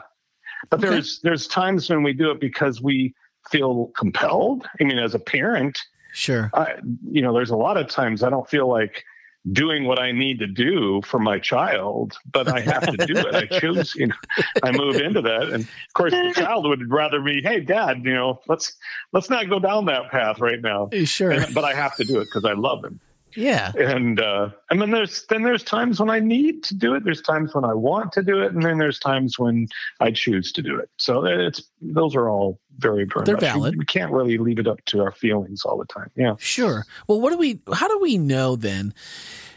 But 0.69 0.79
Okay. 0.79 0.89
there's 0.91 1.19
there's 1.21 1.47
times 1.47 1.89
when 1.89 2.03
we 2.03 2.13
do 2.13 2.31
it 2.31 2.39
because 2.39 2.81
we 2.81 3.13
feel 3.51 3.91
compelled. 3.97 4.65
I 4.79 4.83
mean, 4.85 4.97
as 4.99 5.13
a 5.15 5.19
parent, 5.19 5.77
Sure. 6.13 6.49
I, 6.53 6.75
you 7.09 7.21
know, 7.23 7.33
there's 7.33 7.49
a 7.49 7.55
lot 7.57 7.75
of 7.75 7.87
times 7.89 8.21
I 8.23 8.29
don't 8.29 8.47
feel 8.47 8.69
like 8.69 9.03
doing 9.51 9.83
what 9.83 9.99
I 9.99 10.11
need 10.13 10.39
to 10.39 10.47
do 10.47 11.01
for 11.03 11.19
my 11.19 11.37
child, 11.39 12.15
but 12.31 12.47
I 12.47 12.61
have 12.61 12.85
to 12.85 13.05
do 13.05 13.13
it. 13.17 13.35
I 13.35 13.45
choose, 13.59 13.93
you 13.95 14.07
know, 14.07 14.15
I 14.63 14.71
move 14.71 14.95
into 14.97 15.21
that. 15.23 15.49
And 15.49 15.63
of 15.63 15.93
course 15.95 16.13
the 16.13 16.31
child 16.33 16.65
would 16.65 16.89
rather 16.89 17.19
be, 17.19 17.41
Hey 17.41 17.59
dad, 17.59 18.05
you 18.05 18.13
know, 18.13 18.39
let's, 18.47 18.73
let's 19.11 19.29
not 19.29 19.49
go 19.49 19.59
down 19.59 19.83
that 19.85 20.11
path 20.11 20.39
right 20.39 20.61
now. 20.61 20.89
Sure. 21.03 21.31
And- 21.31 21.53
but 21.53 21.65
I 21.65 21.73
have 21.73 21.95
to 21.97 22.05
do 22.05 22.19
it 22.21 22.25
because 22.25 22.45
I 22.45 22.53
love 22.53 22.85
him. 22.85 23.01
Yeah. 23.35 23.71
And, 23.77 24.19
uh, 24.19 24.49
and 24.69 24.81
then 24.81 24.91
there's, 24.91 25.25
then 25.27 25.43
there's 25.43 25.63
times 25.63 25.99
when 25.99 26.09
I 26.09 26.19
need 26.19 26.63
to 26.63 26.75
do 26.75 26.93
it. 26.95 27.03
There's 27.03 27.21
times 27.21 27.53
when 27.53 27.65
I 27.65 27.73
want 27.73 28.11
to 28.13 28.23
do 28.23 28.41
it. 28.41 28.53
And 28.53 28.63
then 28.63 28.77
there's 28.77 28.99
times 28.99 29.37
when 29.39 29.67
I 29.99 30.11
choose 30.11 30.51
to 30.53 30.61
do 30.61 30.77
it. 30.77 30.89
So 30.97 31.25
it's, 31.25 31.63
those 31.81 32.15
are 32.15 32.29
all 32.29 32.59
very, 32.77 33.05
very 33.05 33.25
They're 33.25 33.35
much- 33.35 33.43
valid. 33.43 33.77
We 33.77 33.85
can't 33.85 34.11
really 34.11 34.37
leave 34.37 34.59
it 34.59 34.67
up 34.67 34.83
to 34.85 35.01
our 35.01 35.11
feelings 35.11 35.63
all 35.63 35.77
the 35.77 35.85
time. 35.85 36.09
Yeah. 36.15 36.35
Sure. 36.39 36.85
Well, 37.07 37.21
what 37.21 37.31
do 37.31 37.37
we? 37.37 37.59
How 37.73 37.87
do 37.87 37.99
we 37.99 38.17
know 38.17 38.55
then? 38.55 38.93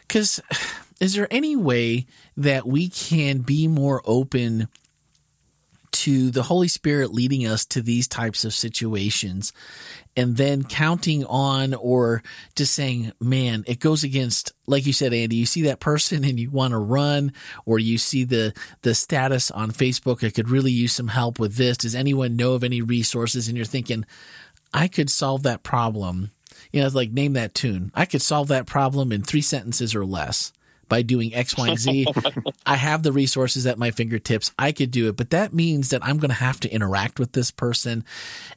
Because 0.07 0.41
is 1.01 1.15
there 1.15 1.29
any 1.31 1.57
way 1.57 2.07
that 2.37 2.67
we 2.67 2.89
can 2.89 3.39
be 3.39 3.69
more 3.69 4.03
open 4.05 4.69
to 5.97 6.31
the 6.31 6.43
Holy 6.43 6.69
Spirit 6.69 7.13
leading 7.13 7.47
us 7.47 7.65
to 7.67 7.81
these 7.81 8.07
types 8.07 8.45
of 8.45 8.53
situations, 8.53 9.53
and 10.17 10.37
then 10.37 10.63
counting 10.63 11.25
on 11.25 11.75
or 11.75 12.23
just 12.55 12.75
saying, 12.75 13.13
"Man, 13.21 13.65
it 13.67 13.81
goes 13.81 14.05
against." 14.05 14.53
Like 14.67 14.87
you 14.87 14.93
said, 14.93 15.15
Andy, 15.15 15.37
you 15.37 15.47
see 15.47 15.63
that 15.63 15.81
person 15.81 16.25
and 16.25 16.39
you 16.39 16.51
want 16.51 16.73
to 16.73 16.79
run, 16.79 17.33
or 17.65 17.79
you 17.79 17.99
see 17.99 18.25
the 18.25 18.53
the 18.83 18.95
status 18.95 19.51
on 19.51 19.71
Facebook. 19.71 20.25
I 20.25 20.31
could 20.31 20.51
really 20.51 20.73
use 20.73 20.93
some 20.93 21.09
help 21.09 21.39
with 21.39 21.57
this. 21.57 21.79
Does 21.79 21.95
anyone 21.95 22.37
know 22.37 22.53
of 22.53 22.65
any 22.65 22.83
resources? 22.83 23.49
And 23.49 23.57
you're 23.57 23.67
thinking, 23.67 24.05
I 24.75 24.89
could 24.89 25.11
solve 25.11 25.43
that 25.45 25.63
problem. 25.63 26.31
You 26.73 26.83
know, 26.83 26.89
like 26.89 27.13
name 27.13 27.35
that 27.35 27.55
tune. 27.55 27.91
I 27.95 28.05
could 28.05 28.23
solve 28.23 28.49
that 28.49 28.67
problem 28.67 29.13
in 29.13 29.23
three 29.23 29.41
sentences 29.41 29.95
or 29.95 30.05
less 30.05 30.53
by 30.89 31.03
doing 31.03 31.35
X, 31.35 31.57
Y, 31.57 31.69
and 31.69 31.79
Z. 31.79 32.07
I 32.67 32.77
have 32.77 33.03
the 33.03 33.13
resources 33.13 33.67
at 33.67 33.79
my 33.79 33.91
fingertips. 33.91 34.53
I 34.59 34.73
could 34.73 34.91
do 34.91 35.09
it, 35.09 35.17
but 35.17 35.31
that 35.31 35.53
means 35.53 35.91
that 35.91 36.05
I'm 36.05 36.19
going 36.19 36.31
to 36.31 36.35
have 36.35 36.61
to 36.61 36.71
interact 36.71 37.19
with 37.19 37.33
this 37.33 37.51
person, 37.51 38.05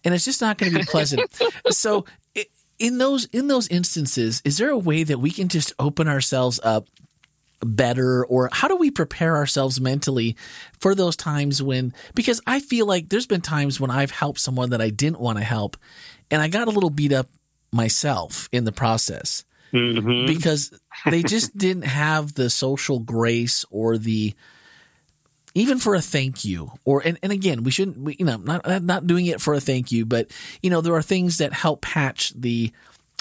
and 0.03 0.13
it's 0.13 0.25
just 0.25 0.41
not 0.41 0.57
going 0.57 0.71
to 0.71 0.79
be 0.79 0.86
pleasant. 0.86 1.29
so, 1.69 2.05
in 2.77 2.98
those 2.98 3.25
in 3.25 3.48
those 3.48 3.67
instances, 3.67 4.41
is 4.45 4.57
there 4.57 4.69
a 4.69 4.77
way 4.77 5.03
that 5.03 5.19
we 5.19 5.31
can 5.31 5.48
just 5.48 5.74
open 5.79 6.07
ourselves 6.07 6.59
up 6.63 6.88
better 7.62 8.25
or 8.25 8.50
how 8.51 8.67
do 8.67 8.75
we 8.77 8.89
prepare 8.89 9.36
ourselves 9.36 9.81
mentally 9.81 10.36
for 10.79 10.95
those 10.95 11.17
times 11.17 11.62
when 11.62 11.93
because 12.15 12.39
I 12.48 12.62
feel 12.62 12.86
like 12.86 13.09
there's 13.09 13.27
been 13.27 13.41
times 13.41 13.81
when 13.81 13.91
I've 13.91 14.12
helped 14.12 14.39
someone 14.39 14.69
that 14.69 14.81
I 14.81 14.89
didn't 14.89 15.19
want 15.19 15.39
to 15.39 15.43
help 15.43 15.75
and 16.31 16.41
I 16.41 16.48
got 16.48 16.69
a 16.69 16.71
little 16.71 16.89
beat 16.89 17.12
up 17.12 17.27
myself 17.71 18.48
in 18.53 18.63
the 18.63 18.71
process 18.71 19.43
Mhm. 19.71 20.27
because 20.27 20.71
they 21.05 21.23
just 21.23 21.55
didn't 21.57 21.83
have 21.83 22.33
the 22.33 22.49
social 22.49 22.99
grace 22.99 23.65
or 23.69 23.97
the 23.97 24.33
even 25.55 25.79
for 25.79 25.95
a 25.95 26.01
thank 26.01 26.45
you 26.45 26.71
or 26.85 27.01
and, 27.05 27.17
and 27.23 27.31
again 27.31 27.63
we 27.63 27.71
shouldn't 27.71 27.97
we, 27.97 28.15
you 28.19 28.25
know 28.25 28.38
not 28.38 28.83
not 28.83 29.07
doing 29.07 29.25
it 29.25 29.41
for 29.41 29.53
a 29.53 29.59
thank 29.59 29.91
you 29.91 30.05
but 30.05 30.29
you 30.61 30.69
know 30.69 30.81
there 30.81 30.95
are 30.95 31.01
things 31.01 31.39
that 31.39 31.53
help 31.53 31.81
patch 31.81 32.31
the 32.35 32.71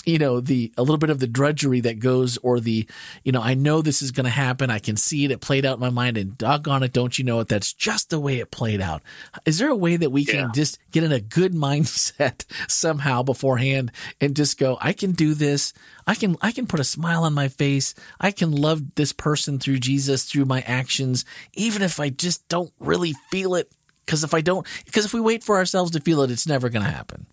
you 0.08 0.18
know 0.18 0.40
the 0.40 0.72
a 0.78 0.82
little 0.82 0.98
bit 0.98 1.10
of 1.10 1.18
the 1.18 1.26
drudgery 1.26 1.80
that 1.80 1.98
goes 1.98 2.38
or 2.38 2.60
the 2.60 2.88
you 3.24 3.32
know 3.32 3.42
I 3.42 3.54
know 3.54 3.82
this 3.82 4.00
is 4.00 4.10
going 4.10 4.24
to 4.24 4.30
happen. 4.30 4.70
I 4.70 4.78
can 4.78 4.96
see 4.96 5.24
it. 5.24 5.30
It 5.30 5.40
played 5.40 5.66
out 5.66 5.74
in 5.74 5.80
my 5.80 5.90
mind 5.90 6.16
and 6.16 6.36
doggone 6.38 6.82
it 6.82 6.92
don't 6.92 7.18
you 7.18 7.24
know 7.24 7.40
it? 7.40 7.48
That's 7.48 7.72
just 7.72 8.10
the 8.10 8.18
way 8.18 8.38
it 8.38 8.50
played 8.50 8.80
out. 8.80 9.02
Is 9.44 9.58
there 9.58 9.68
a 9.68 9.76
way 9.76 9.96
that 9.96 10.10
we 10.10 10.24
can 10.24 10.52
just 10.54 10.78
get 10.90 11.04
in 11.04 11.12
a 11.12 11.20
good 11.20 11.52
mindset 11.68 12.44
somehow 12.68 13.22
beforehand 13.22 13.92
and 14.20 14.34
just 14.34 14.58
go 14.58 14.78
I 14.80 14.94
can 14.94 15.12
do 15.12 15.34
this. 15.34 15.74
I 16.06 16.14
can 16.14 16.36
I 16.40 16.52
can 16.52 16.66
put 16.66 16.80
a 16.80 16.84
smile 16.84 17.24
on 17.24 17.34
my 17.34 17.48
face. 17.48 17.94
I 18.18 18.30
can 18.30 18.50
love 18.52 18.94
this 18.94 19.12
person 19.12 19.58
through 19.58 19.78
Jesus 19.78 20.24
through 20.24 20.46
my 20.46 20.62
actions 20.62 21.26
even 21.52 21.82
if 21.82 22.00
I 22.00 22.08
just 22.08 22.48
don't 22.48 22.72
really 22.80 23.14
feel 23.30 23.54
it. 23.54 23.70
Because 24.06 24.24
if 24.24 24.32
I 24.32 24.40
don't 24.40 24.66
because 24.86 25.04
if 25.04 25.12
we 25.12 25.20
wait 25.20 25.44
for 25.44 25.56
ourselves 25.56 25.90
to 25.90 26.00
feel 26.00 26.22
it 26.22 26.30
it's 26.30 26.46
never 26.46 26.70
going 26.70 26.84
to 26.84 26.90
happen 26.90 27.26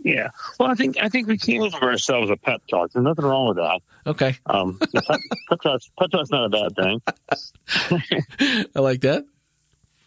Yeah. 0.00 0.30
Well, 0.58 0.70
I 0.70 0.74
think 0.74 0.96
I 1.00 1.08
think 1.08 1.28
we 1.28 1.38
can 1.38 1.62
give 1.62 1.74
ourselves 1.74 2.30
a 2.30 2.36
pep 2.36 2.62
talk. 2.70 2.92
There's 2.92 3.04
nothing 3.04 3.24
wrong 3.24 3.48
with 3.48 3.56
that. 3.56 3.80
okay 4.06 4.36
Um, 4.46 4.78
pep, 4.94 5.20
pep 5.48 5.60
talk's 5.60 5.90
pep 5.98 6.10
talk's 6.10 6.30
not 6.30 6.46
a 6.46 6.48
bad 6.48 6.76
thing. 6.76 8.68
I 8.74 8.80
like 8.80 9.00
that. 9.00 9.24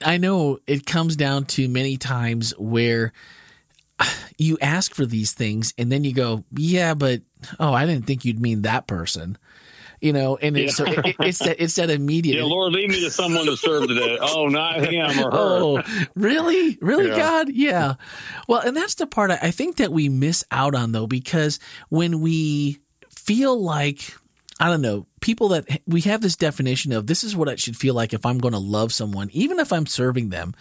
I 0.04 0.18
know 0.18 0.60
it 0.66 0.86
comes 0.86 1.16
down 1.16 1.46
to 1.46 1.68
many 1.68 1.98
times 1.98 2.58
where 2.58 3.14
you 4.38 4.58
ask 4.62 4.94
for 4.94 5.06
these 5.06 5.34
things 5.34 5.74
and 5.78 5.92
then 5.92 6.04
you 6.04 6.14
go, 6.14 6.44
yeah, 6.56 6.94
but 6.94 7.22
oh, 7.60 7.74
I 7.74 7.86
didn't 7.86 8.08
think 8.08 8.26
you'd 8.26 8.40
mean 8.40 8.64
that 8.64 8.88
person, 8.88 9.38
you 10.02 10.12
know, 10.14 10.36
and 10.36 10.58
it's, 10.58 10.76
so 10.76 10.86
it, 10.86 11.16
it's 11.20 11.40
that 11.40 11.62
it's 11.62 11.76
that 11.76 11.90
immediate. 11.90 12.38
Yeah, 12.38 12.46
Lord, 12.46 12.74
lead 12.74 12.90
me 12.90 13.00
to 13.02 13.12
someone 13.12 13.46
to 13.46 13.56
serve 13.56 13.88
today. 13.88 14.18
Oh, 14.20 14.48
not 14.48 14.84
him 14.84 15.10
or 15.20 15.32
her. 15.32 15.38
Oh, 15.38 15.84
really? 16.16 16.78
Really, 16.82 17.08
Yeah. 17.10 17.16
God? 17.18 17.50
Yeah. 17.50 17.94
Well, 18.48 18.62
and 18.62 18.76
that's 18.76 18.96
the 18.96 19.08
part 19.08 19.32
I 19.32 19.40
I 19.42 19.52
think 19.52 19.78
that 19.78 19.92
we 19.92 20.10
miss 20.10 20.44
out 20.52 20.76
on 20.76 20.92
though, 20.92 21.08
because 21.08 21.60
when 21.90 22.20
we 22.22 22.80
feel 23.10 23.62
like, 23.62 24.14
I 24.62 24.70
don't 24.70 24.84
know, 24.84 25.08
people 25.22 25.48
that 25.50 25.82
we 25.88 26.02
have 26.02 26.22
this 26.22 26.36
definition 26.36 26.92
of 26.92 27.08
this 27.08 27.24
is 27.24 27.36
what 27.36 27.48
it 27.48 27.60
should 27.60 27.76
feel 27.76 27.96
like 27.96 28.14
if 28.14 28.28
I'm 28.28 28.38
going 28.38 28.52
to 28.52 28.60
love 28.60 28.94
someone, 28.94 29.32
even 29.34 29.58
if 29.58 29.74
I'm 29.74 29.88
serving 29.88 30.30
them, 30.30 30.54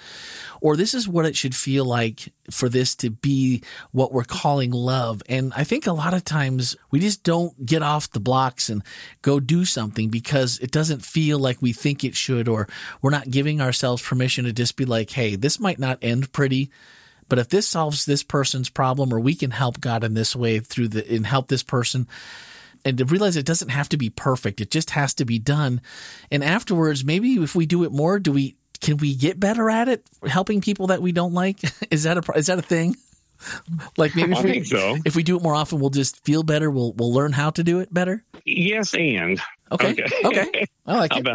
or 0.62 0.74
this 0.74 0.94
is 0.94 1.06
what 1.06 1.26
it 1.26 1.36
should 1.36 1.54
feel 1.54 1.84
like 1.84 2.32
for 2.50 2.70
this 2.70 2.96
to 2.96 3.10
be 3.10 3.62
what 3.92 4.10
we're 4.10 4.24
calling 4.24 4.70
love. 4.70 5.22
And 5.28 5.52
I 5.54 5.64
think 5.64 5.86
a 5.86 5.92
lot 5.92 6.14
of 6.14 6.24
times 6.24 6.78
we 6.90 6.98
just 6.98 7.24
don't 7.24 7.66
get 7.66 7.82
off 7.82 8.10
the 8.10 8.20
blocks 8.20 8.70
and 8.70 8.82
go 9.20 9.38
do 9.38 9.66
something 9.66 10.08
because 10.08 10.58
it 10.60 10.70
doesn't 10.70 11.04
feel 11.04 11.38
like 11.38 11.60
we 11.60 11.74
think 11.74 12.02
it 12.02 12.16
should, 12.16 12.48
or 12.48 12.68
we're 13.02 13.10
not 13.10 13.30
giving 13.30 13.60
ourselves 13.60 14.00
permission 14.00 14.46
to 14.46 14.52
just 14.54 14.76
be 14.76 14.86
like, 14.86 15.10
hey, 15.10 15.36
this 15.36 15.60
might 15.60 15.78
not 15.78 15.98
end 16.00 16.32
pretty. 16.32 16.70
But 17.28 17.38
if 17.38 17.50
this 17.50 17.68
solves 17.68 18.06
this 18.06 18.22
person's 18.22 18.70
problem, 18.70 19.12
or 19.12 19.20
we 19.20 19.34
can 19.34 19.50
help 19.50 19.78
God 19.78 20.04
in 20.04 20.14
this 20.14 20.34
way 20.34 20.58
through 20.58 20.88
the 20.88 21.14
and 21.14 21.26
help 21.26 21.48
this 21.48 21.62
person, 21.62 22.08
and 22.84 22.98
to 22.98 23.04
realize 23.04 23.36
it 23.36 23.46
doesn't 23.46 23.68
have 23.70 23.88
to 23.90 23.96
be 23.96 24.10
perfect, 24.10 24.60
it 24.60 24.70
just 24.70 24.90
has 24.90 25.14
to 25.14 25.24
be 25.24 25.38
done. 25.38 25.80
And 26.30 26.42
afterwards, 26.44 27.04
maybe 27.04 27.34
if 27.34 27.54
we 27.54 27.66
do 27.66 27.84
it 27.84 27.92
more, 27.92 28.18
do 28.18 28.32
we 28.32 28.56
can 28.80 28.96
we 28.96 29.14
get 29.14 29.38
better 29.38 29.68
at 29.68 29.88
it, 29.88 30.06
helping 30.26 30.60
people 30.60 30.86
that 30.88 31.02
we 31.02 31.12
don't 31.12 31.34
like? 31.34 31.58
Is 31.90 32.04
that 32.04 32.16
a 32.16 32.32
is 32.38 32.46
that 32.46 32.58
a 32.58 32.62
thing? 32.62 32.96
Like 33.96 34.14
maybe 34.14 34.32
if 34.32 34.38
I 34.38 34.42
we, 34.42 34.50
think 34.50 34.66
so. 34.66 34.98
if 35.06 35.16
we 35.16 35.22
do 35.22 35.34
it 35.38 35.42
more 35.42 35.54
often, 35.54 35.80
we'll 35.80 35.88
just 35.88 36.22
feel 36.26 36.42
better. 36.42 36.70
We'll 36.70 36.92
we'll 36.92 37.10
learn 37.14 37.32
how 37.32 37.48
to 37.48 37.64
do 37.64 37.80
it 37.80 37.92
better. 37.92 38.22
Yes, 38.44 38.92
and 38.92 39.40
Okay, 39.72 39.92
Okay. 39.92 40.04
okay, 40.26 40.66
I 40.86 40.96
like 40.98 41.16
it. 41.16 41.26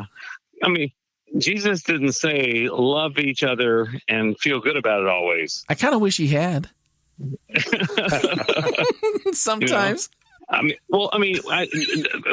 I 0.64 0.70
mean, 0.70 0.92
Jesus 1.40 1.82
didn't 1.82 2.12
say 2.12 2.70
love 2.72 3.18
each 3.18 3.42
other 3.44 3.88
and 4.08 4.38
feel 4.40 4.60
good 4.60 4.78
about 4.78 5.02
it 5.02 5.08
always. 5.08 5.66
I 5.68 5.74
kind 5.74 5.96
of 5.96 6.02
wish 6.02 6.18
he 6.18 6.28
had. 6.28 6.70
Sometimes, 9.32 10.10
I 10.50 10.62
mean, 10.62 10.76
well, 10.90 11.10
I 11.12 11.18
mean, 11.18 11.38
I, 11.50 11.68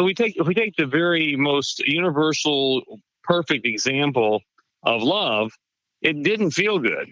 we 0.02 0.14
take 0.14 0.37
if 0.37 0.47
we 0.47 0.54
take 0.54 0.76
the 0.76 0.87
very 0.87 1.37
most 1.37 1.81
universal, 1.81 2.83
perfect 3.25 3.66
example 3.66 4.42
of 4.83 5.02
love 5.02 5.52
it 6.02 6.23
didn't 6.23 6.50
feel 6.50 6.78
good. 6.78 7.09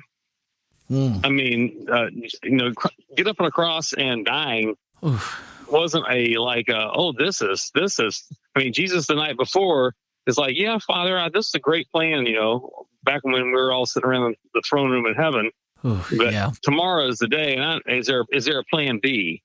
Mm. 0.91 1.25
I 1.25 1.29
mean, 1.29 1.87
uh, 1.91 2.07
you 2.43 2.57
know, 2.57 2.73
get 3.17 3.29
up 3.29 3.41
on 3.41 3.47
a 3.47 3.51
cross 3.51 3.93
and 3.93 4.27
dying 4.27 4.75
Oof. 5.07 5.69
wasn't 5.71 6.05
a 6.11 6.37
like, 6.37 6.69
uh, 6.69 6.91
oh, 6.93 7.13
this 7.13 7.41
is 7.41 7.71
this 7.75 7.99
is. 8.01 8.25
I 8.57 8.59
mean, 8.59 8.73
Jesus 8.73 9.07
the 9.07 9.15
night 9.15 9.37
before 9.37 9.95
is 10.27 10.37
like, 10.37 10.57
yeah, 10.57 10.79
Father, 10.85 11.17
uh, 11.17 11.29
this 11.29 11.47
is 11.47 11.55
a 11.55 11.61
great 11.61 11.89
plan. 11.91 12.27
You 12.27 12.35
know, 12.35 12.87
back 13.05 13.23
when 13.23 13.35
we 13.35 13.53
were 13.53 13.73
all 13.73 13.87
sitting 13.87 14.09
around 14.09 14.35
the 14.53 14.63
throne 14.69 14.91
room 14.91 15.07
in 15.07 15.15
heaven. 15.15 15.51
Oof, 15.87 16.13
but 16.19 16.33
yeah. 16.33 16.51
tomorrow 16.63 17.07
is 17.07 17.19
the 17.19 17.29
day. 17.29 17.55
And 17.55 17.65
I, 17.65 17.79
is 17.93 18.09
there 18.09 18.25
is 18.33 18.45
there 18.45 18.59
a 18.59 18.65
plan 18.65 18.99
B? 19.01 19.43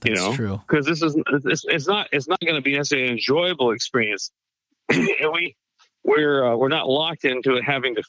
That's 0.00 0.20
you 0.20 0.26
know, 0.26 0.34
true. 0.34 0.60
Because 0.68 0.86
this 0.86 1.02
is 1.02 1.16
it's, 1.44 1.64
it's 1.66 1.88
not 1.88 2.08
it's 2.12 2.28
not 2.28 2.40
going 2.40 2.56
to 2.56 2.62
be 2.62 2.76
necessarily 2.76 3.08
an 3.08 3.14
enjoyable 3.14 3.70
experience. 3.70 4.30
and 4.88 5.32
we 5.32 5.56
we're 6.04 6.44
uh, 6.44 6.56
we're 6.56 6.68
not 6.68 6.88
locked 6.88 7.24
into 7.24 7.56
it 7.56 7.64
having 7.64 7.96
to 7.96 8.02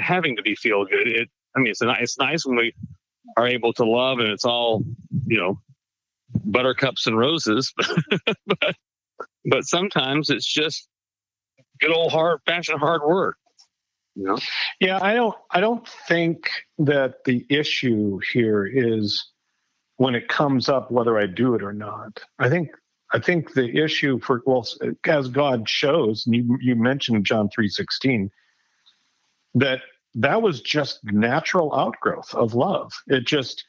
having 0.00 0.36
to 0.36 0.42
be 0.42 0.54
feel 0.54 0.84
good. 0.84 1.08
It 1.08 1.28
I 1.56 1.60
mean, 1.60 1.70
it's 1.70 1.82
a, 1.82 1.94
it's 1.98 2.18
nice 2.18 2.46
when 2.46 2.56
we 2.56 2.74
are 3.36 3.46
able 3.46 3.72
to 3.74 3.84
love 3.84 4.18
and 4.18 4.28
it's 4.28 4.44
all, 4.44 4.84
you 5.26 5.38
know, 5.38 5.60
buttercups 6.44 7.06
and 7.06 7.18
roses, 7.18 7.72
but, 8.46 8.76
but 9.44 9.64
sometimes 9.64 10.30
it's 10.30 10.46
just 10.46 10.88
good 11.80 11.92
old 11.92 12.12
hard 12.12 12.40
fashioned 12.46 12.78
hard 12.78 13.02
work. 13.02 13.36
You 14.14 14.24
know? 14.24 14.38
Yeah, 14.80 14.98
I 15.00 15.14
don't 15.14 15.36
I 15.50 15.60
don't 15.60 15.86
think 16.08 16.50
that 16.78 17.24
the 17.24 17.46
issue 17.48 18.18
here 18.32 18.66
is 18.66 19.29
when 20.00 20.14
it 20.14 20.28
comes 20.28 20.70
up 20.70 20.90
whether 20.90 21.18
I 21.18 21.26
do 21.26 21.54
it 21.54 21.62
or 21.62 21.74
not. 21.74 22.22
I 22.38 22.48
think 22.48 22.70
I 23.12 23.18
think 23.18 23.52
the 23.52 23.68
issue 23.84 24.18
for 24.18 24.40
well 24.46 24.66
as 25.04 25.28
God 25.28 25.68
shows, 25.68 26.24
and 26.24 26.34
you 26.34 26.56
you 26.58 26.74
mentioned 26.74 27.26
John 27.26 27.50
three 27.50 27.68
sixteen, 27.68 28.30
that 29.56 29.82
that 30.14 30.40
was 30.40 30.62
just 30.62 31.00
natural 31.04 31.74
outgrowth 31.74 32.34
of 32.34 32.54
love. 32.54 32.94
It 33.08 33.26
just 33.26 33.66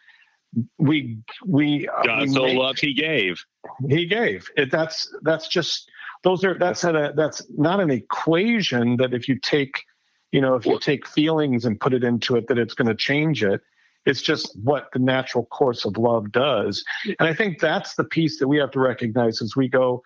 we 0.77 1.17
we 1.45 1.89
uh, 1.89 2.03
God 2.03 2.21
we 2.21 2.27
so 2.29 2.43
loved 2.43 2.79
he 2.79 2.93
gave. 2.93 3.43
He 3.89 4.05
gave. 4.05 4.47
It 4.55 4.71
that's 4.71 5.13
that's 5.23 5.50
just 5.50 5.91
those 6.23 6.45
are 6.45 6.57
that's 6.57 6.85
a 6.85 7.11
that's 7.13 7.45
not 7.57 7.81
an 7.81 7.91
equation 7.91 8.95
that 8.97 9.13
if 9.13 9.27
you 9.27 9.38
take 9.38 9.83
you 10.31 10.39
know 10.39 10.55
if 10.55 10.65
you 10.65 10.79
take 10.79 11.05
feelings 11.05 11.65
and 11.65 11.77
put 11.77 11.93
it 11.93 12.05
into 12.05 12.38
it 12.38 12.47
that 12.47 12.57
it's 12.57 12.73
going 12.73 12.88
to 12.88 12.95
change 12.95 13.43
it. 13.43 13.59
It's 14.05 14.22
just 14.22 14.58
what 14.63 14.88
the 14.93 15.00
natural 15.00 15.46
course 15.46 15.86
of 15.86 15.98
love 15.98 16.31
does. 16.31 16.84
And 17.20 17.27
I 17.29 17.34
think 17.34 17.60
that's 17.60 17.96
the 17.96 18.03
piece 18.03 18.39
that 18.39 18.48
we 18.48 18.58
have 18.58 18.72
to 18.72 18.79
recognize 18.79 19.41
as 19.41 19.55
we 19.55 19.67
go, 19.67 20.01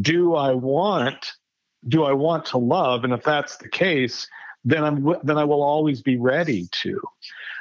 do 0.00 0.34
I 0.34 0.52
want 0.52 1.32
do 1.86 2.04
I 2.04 2.12
want 2.12 2.46
to 2.46 2.58
love? 2.58 3.04
And 3.04 3.12
if 3.12 3.22
that's 3.22 3.56
the 3.58 3.68
case, 3.68 4.26
then 4.64 4.84
I'm 4.84 5.14
then 5.22 5.38
I 5.38 5.44
will 5.44 5.62
always 5.62 6.02
be 6.02 6.16
ready 6.16 6.68
to. 6.82 7.00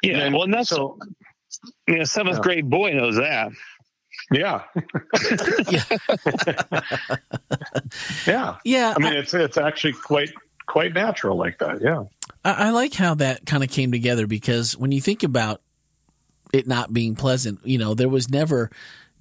Yeah, 0.03 0.17
and 0.19 0.33
well, 0.33 0.43
and 0.43 0.53
that's 0.53 0.69
so. 0.69 0.97
Yeah, 1.87 2.03
seventh 2.03 2.37
yeah. 2.37 2.43
grade 2.43 2.69
boy 2.69 2.93
knows 2.93 3.15
that. 3.15 3.51
Yeah. 4.31 4.63
yeah. 5.69 5.83
yeah. 8.27 8.55
Yeah. 8.63 8.93
I 8.95 8.99
mean, 8.99 9.13
it's 9.13 9.33
it's 9.33 9.57
actually 9.57 9.93
quite 9.93 10.29
quite 10.65 10.93
natural 10.93 11.37
like 11.37 11.59
that. 11.59 11.81
Yeah. 11.81 12.03
I, 12.43 12.67
I 12.67 12.69
like 12.71 12.93
how 12.93 13.15
that 13.15 13.45
kind 13.45 13.63
of 13.63 13.69
came 13.69 13.91
together 13.91 14.27
because 14.27 14.77
when 14.77 14.91
you 14.91 15.01
think 15.01 15.23
about 15.23 15.61
it 16.53 16.67
not 16.67 16.93
being 16.93 17.15
pleasant, 17.15 17.59
you 17.65 17.77
know, 17.77 17.93
there 17.93 18.09
was 18.09 18.29
never 18.29 18.69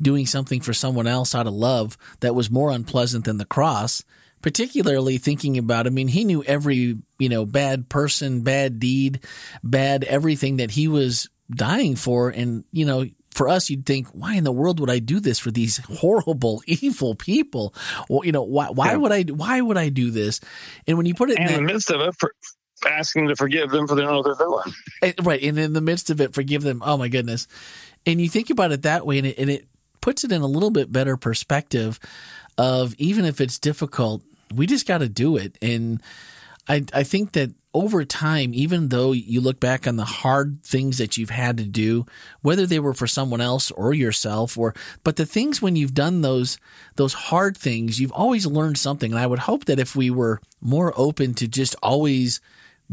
doing 0.01 0.27
something 0.27 0.61
for 0.61 0.75
someone 0.75 1.07
else 1.07 1.35
out 1.35 1.47
of 1.47 1.55
love 1.55 1.97
that 2.21 2.35
was 2.35 2.51
more 2.51 2.71
unpleasant 2.71 3.25
than 3.25 3.39
the 3.39 3.45
cross 3.45 4.05
particularly 4.47 5.19
thinking 5.19 5.59
about, 5.59 5.89
I 5.89 5.91
mean, 5.91 6.07
he 6.07 6.25
knew 6.25 6.45
every, 6.45 6.97
you 7.19 7.29
know, 7.29 7.45
bad 7.45 7.89
person, 7.89 8.43
bad 8.43 8.79
deed, 8.79 9.19
bad 9.65 10.05
everything 10.05 10.59
that 10.59 10.71
he 10.71 10.87
was 10.87 11.29
dying 11.51 11.97
for. 11.97 12.29
And, 12.29 12.63
you 12.71 12.85
know, 12.85 13.07
for 13.33 13.49
us, 13.49 13.69
you'd 13.71 13.85
think, 13.85 14.07
why 14.09 14.35
in 14.37 14.45
the 14.45 14.53
world 14.53 14.79
would 14.79 14.89
I 14.89 15.01
do 15.01 15.19
this 15.19 15.41
for 15.41 15.51
these 15.51 15.79
horrible, 15.99 16.63
evil 16.67 17.17
people? 17.17 17.75
Well, 18.09 18.25
you 18.25 18.31
know, 18.31 18.45
why, 18.45 18.69
why 18.69 18.93
yeah. 18.93 18.97
would 18.97 19.11
I, 19.11 19.23
why 19.23 19.61
would 19.61 19.77
I 19.77 19.89
do 19.89 20.13
this? 20.13 20.41
And 20.87 20.97
when 20.97 21.07
you 21.07 21.15
put 21.15 21.31
it 21.31 21.39
in, 21.39 21.49
in 21.49 21.55
the 21.55 21.63
midst 21.63 21.91
of 21.91 22.01
it, 22.01 22.15
for 22.17 22.33
asking 22.89 23.29
to 23.29 23.37
forgive 23.37 23.71
them 23.71 23.87
for 23.87 23.95
the 23.95 24.03
know 24.03 24.23
they're. 24.23 24.75
Eh, 25.03 25.13
right. 25.23 25.43
And 25.43 25.59
in 25.59 25.73
the 25.73 25.81
midst 25.81 26.11
of 26.11 26.21
it, 26.21 26.35
forgive 26.35 26.63
them. 26.63 26.83
Oh 26.85 26.97
my 26.97 27.09
goodness. 27.09 27.49
And 28.05 28.21
you 28.21 28.29
think 28.29 28.51
about 28.51 28.73
it 28.73 28.83
that 28.83 29.07
way 29.07 29.19
and 29.19 29.27
it, 29.27 29.39
and 29.39 29.51
it 29.51 29.67
puts 30.01 30.25
it 30.25 30.33
in 30.33 30.43
a 30.43 30.47
little 30.47 30.71
bit 30.71 30.93
better 30.93 31.17
perspective 31.17 31.99
of 32.59 32.95
even 32.99 33.25
if 33.25 33.41
it's 33.41 33.59
difficult, 33.59 34.23
we 34.55 34.67
just 34.67 34.87
got 34.87 34.99
to 34.99 35.09
do 35.09 35.37
it. 35.37 35.59
And 35.61 36.03
I, 36.69 36.85
I 36.93 37.03
think 37.03 37.33
that 37.33 37.51
over 37.75 38.07
time, 38.07 38.53
even 38.55 38.89
though 38.89 39.13
you 39.13 39.41
look 39.41 39.61
back 39.61 39.87
on 39.87 39.97
the 39.97 40.05
hard 40.05 40.63
things 40.63 40.97
that 40.97 41.19
you've 41.19 41.31
had 41.31 41.59
to 41.59 41.65
do, 41.65 42.07
whether 42.41 42.65
they 42.65 42.79
were 42.79 42.95
for 42.95 43.07
someone 43.07 43.43
else 43.43 43.71
or 43.73 43.93
yourself, 43.93 44.57
or 44.57 44.75
but 45.05 45.17
the 45.17 45.27
things 45.27 45.61
when 45.61 45.77
you've 45.77 45.93
done 45.93 46.23
those 46.23 46.59
those 46.95 47.13
hard 47.13 47.57
things, 47.57 48.01
you've 48.01 48.13
always 48.13 48.47
learned 48.47 48.79
something. 48.79 49.13
And 49.13 49.21
I 49.21 49.27
would 49.27 49.41
hope 49.41 49.67
that 49.67 49.79
if 49.79 49.95
we 49.95 50.09
were 50.09 50.41
more 50.61 50.95
open 50.97 51.35
to 51.35 51.47
just 51.47 51.77
always 51.83 52.41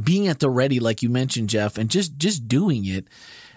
being 0.02 0.28
at 0.28 0.40
the 0.40 0.50
ready, 0.50 0.80
like 0.80 1.02
you 1.04 1.10
mentioned, 1.10 1.50
Jeff, 1.50 1.78
and 1.78 1.90
just 1.90 2.18
just 2.18 2.48
doing 2.48 2.86
it, 2.86 3.08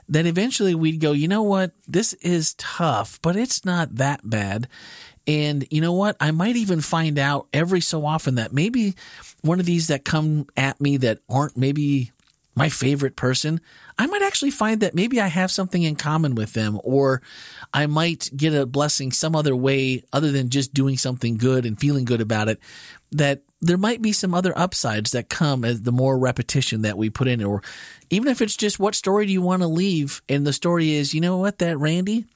then 0.09 0.27
eventually 0.27 0.75
we'd 0.75 1.01
go, 1.01 1.13
you 1.13 1.29
know 1.29 1.43
what, 1.43 1.73
this 1.87 2.13
is 2.15 2.55
tough, 2.55 3.19
but 3.23 3.37
it's 3.37 3.65
not 3.65 3.97
that 3.97 4.29
bad. 4.29 4.69
And 5.27 5.67
you 5.71 5.81
know 5.81 5.93
what? 5.93 6.17
I 6.21 6.31
might 6.31 6.57
even 6.57 6.81
find 6.81 7.19
out 7.19 7.49
every 7.53 7.81
so 7.81 8.07
often 8.07 8.37
that 8.37 8.53
maybe 8.53 8.95
one 9.43 9.59
of 9.59 9.67
these 9.67 9.89
that 9.89 10.05
come 10.05 10.47
at 10.57 10.81
me 10.81 10.99
that 10.99 11.19
aren't 11.29 11.57
maybe 11.57 12.13
my 12.55 12.69
favorite 12.71 13.17
person, 13.17 13.61
I 13.99 14.07
might 14.07 14.23
actually 14.23 14.51
find 14.51 14.81
that 14.81 14.95
maybe 14.95 15.21
I 15.21 15.27
have 15.27 15.51
something 15.51 15.83
in 15.83 15.97
common 15.97 16.35
with 16.35 16.55
them, 16.55 16.81
or 16.85 17.21
I 17.75 17.87
might 17.87 18.31
get 18.35 18.55
a 18.55 18.65
blessing 18.65 19.13
some 19.13 19.37
other 19.37 19.55
way 19.55 20.05
other 20.13 20.33
than 20.33 20.49
just 20.49 20.73
doing 20.73 20.97
something 20.97 21.37
good 21.37 21.67
and 21.67 21.79
feeling 21.79 22.07
good 22.07 22.23
about 22.23 22.49
it. 22.49 22.59
That 23.13 23.43
there 23.61 23.79
might 23.79 24.03
be 24.03 24.13
some 24.13 24.35
other 24.35 24.57
upsides 24.57 25.13
that 25.13 25.29
come 25.29 25.65
as 25.65 25.83
the 25.83 25.93
more 25.93 26.19
repetition 26.19 26.83
that 26.83 26.99
we 26.99 27.11
put 27.11 27.29
in, 27.29 27.43
or 27.43 27.63
even 28.11 28.29
if 28.29 28.43
it's 28.43 28.57
just 28.57 28.79
what 28.79 28.95
story 28.95 29.27
do 29.27 29.33
you 29.33 29.43
want 29.43 29.63
to 29.63 29.69
leave? 29.69 30.23
And 30.29 30.47
the 30.47 30.53
story 30.53 30.93
is, 30.95 31.15
you 31.15 31.21
know 31.21 31.39
what, 31.39 31.59
that 31.59 31.79
Randy, 31.79 32.27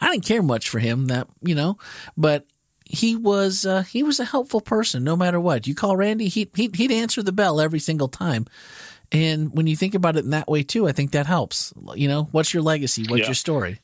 I 0.00 0.10
didn't 0.10 0.24
care 0.24 0.42
much 0.42 0.68
for 0.68 0.78
him 0.78 1.06
that, 1.06 1.28
you 1.42 1.54
know, 1.54 1.78
but 2.16 2.46
he 2.84 3.16
was, 3.16 3.66
uh, 3.66 3.82
he 3.82 4.02
was 4.02 4.20
a 4.20 4.24
helpful 4.24 4.60
person 4.60 5.04
no 5.04 5.16
matter 5.16 5.40
what. 5.40 5.66
You 5.66 5.74
call 5.74 5.96
Randy, 5.96 6.28
he, 6.28 6.50
he, 6.54 6.70
he'd 6.74 6.92
answer 6.92 7.22
the 7.22 7.32
bell 7.32 7.60
every 7.60 7.80
single 7.80 8.08
time. 8.08 8.46
And 9.10 9.54
when 9.54 9.66
you 9.66 9.76
think 9.76 9.94
about 9.94 10.16
it 10.16 10.24
in 10.24 10.30
that 10.30 10.48
way 10.48 10.62
too, 10.62 10.86
I 10.86 10.92
think 10.92 11.12
that 11.12 11.26
helps. 11.26 11.72
You 11.94 12.08
know, 12.08 12.28
what's 12.32 12.52
your 12.52 12.62
legacy? 12.62 13.04
What's 13.08 13.20
yeah. 13.20 13.28
your 13.28 13.34
story? 13.34 13.80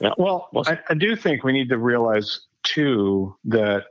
Yeah. 0.00 0.12
Well, 0.16 0.48
I, 0.66 0.78
I 0.88 0.94
do 0.94 1.16
think 1.16 1.42
we 1.42 1.52
need 1.52 1.68
to 1.70 1.78
realize 1.78 2.40
too 2.62 3.34
that 3.46 3.86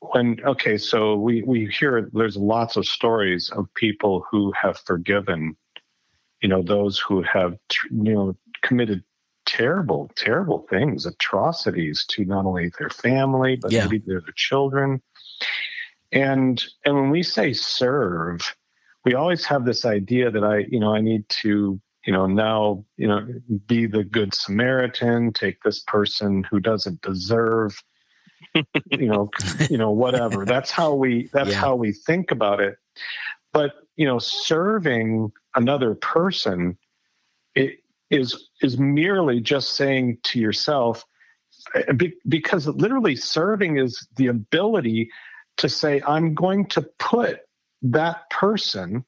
when 0.00 0.38
okay 0.44 0.78
so 0.78 1.16
we 1.16 1.42
we 1.42 1.66
hear 1.66 2.08
there's 2.12 2.36
lots 2.36 2.76
of 2.76 2.86
stories 2.86 3.50
of 3.50 3.66
people 3.74 4.24
who 4.30 4.52
have 4.52 4.78
forgiven 4.78 5.56
you 6.40 6.48
know 6.48 6.62
those 6.62 6.98
who 6.98 7.22
have 7.22 7.56
you 7.90 8.14
know 8.14 8.36
committed 8.62 9.02
terrible, 9.48 10.10
terrible 10.14 10.66
things, 10.68 11.06
atrocities 11.06 12.04
to 12.06 12.24
not 12.26 12.44
only 12.44 12.70
their 12.78 12.90
family, 12.90 13.56
but 13.56 13.72
yeah. 13.72 13.84
maybe 13.84 13.98
their, 14.06 14.20
their 14.20 14.34
children. 14.36 15.00
And 16.12 16.62
and 16.84 16.94
when 16.94 17.10
we 17.10 17.22
say 17.22 17.54
serve, 17.54 18.54
we 19.04 19.14
always 19.14 19.44
have 19.46 19.64
this 19.64 19.84
idea 19.84 20.30
that 20.30 20.44
I, 20.44 20.66
you 20.70 20.78
know, 20.78 20.94
I 20.94 21.00
need 21.00 21.26
to, 21.42 21.80
you 22.04 22.12
know, 22.12 22.26
now, 22.26 22.84
you 22.96 23.08
know, 23.08 23.26
be 23.66 23.86
the 23.86 24.04
good 24.04 24.34
Samaritan, 24.34 25.32
take 25.32 25.62
this 25.62 25.80
person 25.80 26.44
who 26.50 26.60
doesn't 26.60 27.00
deserve, 27.00 27.82
you 28.54 29.06
know, 29.06 29.30
you 29.70 29.78
know, 29.78 29.90
whatever. 29.90 30.44
That's 30.44 30.70
how 30.70 30.94
we 30.94 31.28
that's 31.32 31.50
yeah. 31.50 31.60
how 31.60 31.74
we 31.76 31.92
think 31.92 32.30
about 32.30 32.60
it. 32.60 32.76
But, 33.52 33.72
you 33.96 34.06
know, 34.06 34.18
serving 34.18 35.32
another 35.54 35.94
person, 35.94 36.76
it, 37.54 37.80
is 38.10 38.48
is 38.62 38.78
merely 38.78 39.40
just 39.40 39.72
saying 39.72 40.18
to 40.24 40.38
yourself 40.38 41.04
uh, 41.74 41.92
because 42.28 42.66
literally 42.66 43.16
serving 43.16 43.78
is 43.78 44.06
the 44.16 44.28
ability 44.28 45.10
to 45.56 45.68
say 45.68 46.00
i'm 46.06 46.34
going 46.34 46.66
to 46.66 46.82
put 46.98 47.40
that 47.82 48.28
person 48.30 49.04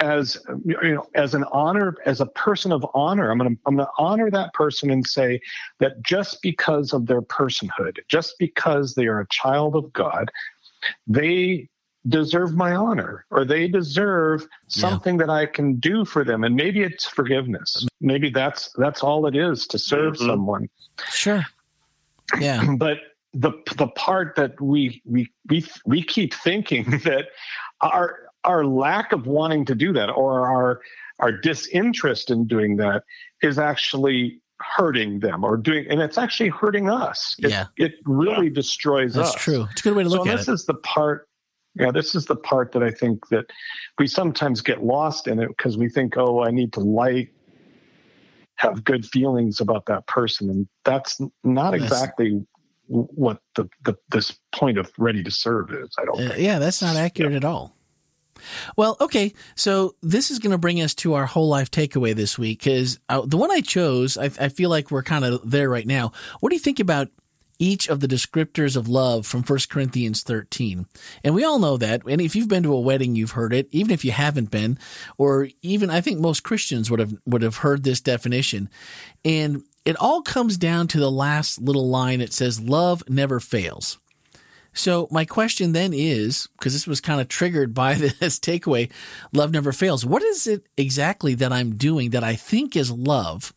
as 0.00 0.36
you 0.64 0.94
know 0.94 1.06
as 1.14 1.34
an 1.34 1.44
honor 1.52 1.96
as 2.04 2.20
a 2.20 2.26
person 2.26 2.70
of 2.70 2.86
honor 2.92 3.30
i'm 3.30 3.38
going 3.38 3.54
to 3.54 3.60
i'm 3.66 3.76
going 3.76 3.86
to 3.86 3.92
honor 3.98 4.30
that 4.30 4.52
person 4.52 4.90
and 4.90 5.06
say 5.06 5.40
that 5.78 6.02
just 6.02 6.42
because 6.42 6.92
of 6.92 7.06
their 7.06 7.22
personhood 7.22 7.98
just 8.08 8.34
because 8.38 8.94
they 8.94 9.06
are 9.06 9.20
a 9.20 9.26
child 9.28 9.74
of 9.74 9.90
god 9.92 10.30
they 11.06 11.68
deserve 12.08 12.54
my 12.54 12.74
honor 12.74 13.24
or 13.30 13.44
they 13.44 13.68
deserve 13.68 14.46
something 14.68 15.18
yeah. 15.18 15.26
that 15.26 15.32
I 15.32 15.46
can 15.46 15.76
do 15.76 16.04
for 16.04 16.24
them. 16.24 16.44
And 16.44 16.54
maybe 16.54 16.82
it's 16.82 17.06
forgiveness. 17.06 17.86
Maybe 18.00 18.30
that's 18.30 18.70
that's 18.76 19.02
all 19.02 19.26
it 19.26 19.36
is 19.36 19.66
to 19.68 19.78
serve 19.78 20.14
mm-hmm. 20.14 20.26
someone. 20.26 20.68
Sure. 21.10 21.44
Yeah. 22.38 22.74
But 22.78 22.98
the 23.34 23.52
the 23.76 23.88
part 23.88 24.36
that 24.36 24.60
we 24.60 25.02
we 25.04 25.30
we 25.48 25.66
we 25.84 26.02
keep 26.02 26.32
thinking 26.32 26.84
that 27.04 27.26
our 27.80 28.25
our 28.46 28.64
lack 28.64 29.12
of 29.12 29.26
wanting 29.26 29.64
to 29.66 29.74
do 29.74 29.92
that 29.92 30.08
or 30.10 30.46
our 30.48 30.80
our 31.18 31.32
disinterest 31.32 32.30
in 32.30 32.46
doing 32.46 32.76
that 32.76 33.02
is 33.42 33.58
actually 33.58 34.40
hurting 34.60 35.20
them 35.20 35.44
or 35.44 35.56
doing 35.56 35.86
and 35.90 36.00
it's 36.00 36.16
actually 36.16 36.48
hurting 36.48 36.88
us 36.88 37.36
it, 37.42 37.50
Yeah. 37.50 37.66
it 37.76 37.92
really 38.06 38.46
Yeah. 38.46 38.54
destroys 38.54 39.14
That's 39.14 39.34
us 39.34 39.42
true. 39.42 39.66
It's 39.72 39.80
a 39.82 39.84
good 39.84 39.96
way 39.96 40.02
to 40.04 40.08
look 40.08 40.20
at. 40.20 40.24
so 40.24 40.30
at 40.32 40.36
this 40.38 40.48
it. 40.48 40.52
is 40.52 40.64
the 40.66 40.74
part 40.74 41.28
yeah 41.74 41.90
this 41.90 42.14
is 42.14 42.24
the 42.24 42.36
part 42.36 42.72
that 42.72 42.82
i 42.82 42.90
think 42.90 43.28
that 43.28 43.44
we 43.98 44.06
sometimes 44.06 44.62
get 44.62 44.82
lost 44.82 45.26
in 45.28 45.38
it 45.40 45.48
because 45.48 45.76
we 45.76 45.88
think 45.90 46.16
oh 46.16 46.42
i 46.42 46.50
need 46.50 46.72
to 46.72 46.80
like 46.80 47.30
have 48.56 48.82
good 48.84 49.04
feelings 49.04 49.60
about 49.60 49.84
that 49.86 50.06
person 50.06 50.48
and 50.48 50.66
that's 50.84 51.20
not 51.44 51.74
Yes. 51.74 51.82
exactly 51.82 52.42
what 52.88 53.40
the, 53.56 53.68
the 53.84 53.94
this 54.10 54.38
point 54.52 54.78
of 54.78 54.90
ready 54.96 55.22
to 55.22 55.30
serve 55.30 55.70
is 55.72 55.90
i 55.98 56.04
don't 56.06 56.18
Uh, 56.20 56.28
think 56.30 56.38
yeah, 56.38 56.58
that's 56.58 56.80
not 56.80 56.96
accurate 56.96 57.34
at 57.34 57.44
all. 57.44 57.75
Well, 58.76 58.96
okay, 59.00 59.32
so 59.54 59.94
this 60.02 60.30
is 60.30 60.38
going 60.38 60.52
to 60.52 60.58
bring 60.58 60.80
us 60.80 60.94
to 60.96 61.14
our 61.14 61.26
whole 61.26 61.48
life 61.48 61.70
takeaway 61.70 62.14
this 62.14 62.38
week 62.38 62.60
because 62.60 62.98
uh, 63.08 63.22
the 63.24 63.36
one 63.36 63.50
I 63.50 63.60
chose, 63.60 64.16
I, 64.16 64.24
I 64.40 64.48
feel 64.48 64.70
like 64.70 64.90
we're 64.90 65.02
kind 65.02 65.24
of 65.24 65.48
there 65.48 65.68
right 65.68 65.86
now. 65.86 66.12
What 66.40 66.50
do 66.50 66.56
you 66.56 66.60
think 66.60 66.80
about 66.80 67.08
each 67.58 67.88
of 67.88 68.00
the 68.00 68.08
descriptors 68.08 68.76
of 68.76 68.88
love 68.88 69.26
from 69.26 69.42
1 69.42 69.58
Corinthians 69.70 70.22
13? 70.22 70.86
And 71.24 71.34
we 71.34 71.44
all 71.44 71.58
know 71.58 71.76
that. 71.76 72.02
And 72.06 72.20
if 72.20 72.36
you've 72.36 72.48
been 72.48 72.62
to 72.64 72.74
a 72.74 72.80
wedding, 72.80 73.16
you've 73.16 73.32
heard 73.32 73.52
it. 73.52 73.68
Even 73.70 73.92
if 73.92 74.04
you 74.04 74.12
haven't 74.12 74.50
been, 74.50 74.78
or 75.18 75.48
even 75.62 75.90
I 75.90 76.00
think 76.00 76.20
most 76.20 76.42
Christians 76.42 76.90
would 76.90 77.00
have 77.00 77.14
would 77.24 77.42
have 77.42 77.58
heard 77.58 77.82
this 77.84 78.00
definition. 78.00 78.68
And 79.24 79.62
it 79.84 79.96
all 79.96 80.22
comes 80.22 80.56
down 80.56 80.88
to 80.88 80.98
the 80.98 81.10
last 81.10 81.60
little 81.60 81.88
line. 81.88 82.20
It 82.20 82.32
says, 82.32 82.60
"Love 82.60 83.02
never 83.08 83.40
fails." 83.40 83.98
So 84.76 85.08
my 85.10 85.24
question 85.24 85.72
then 85.72 85.92
is, 85.92 86.48
because 86.58 86.74
this 86.74 86.86
was 86.86 87.00
kind 87.00 87.20
of 87.20 87.28
triggered 87.28 87.74
by 87.74 87.94
this 88.20 88.38
takeaway, 88.38 88.90
love 89.32 89.50
never 89.52 89.72
fails. 89.72 90.04
What 90.04 90.22
is 90.22 90.46
it 90.46 90.66
exactly 90.76 91.34
that 91.34 91.52
I'm 91.52 91.76
doing 91.76 92.10
that 92.10 92.22
I 92.22 92.36
think 92.36 92.76
is 92.76 92.90
love, 92.92 93.52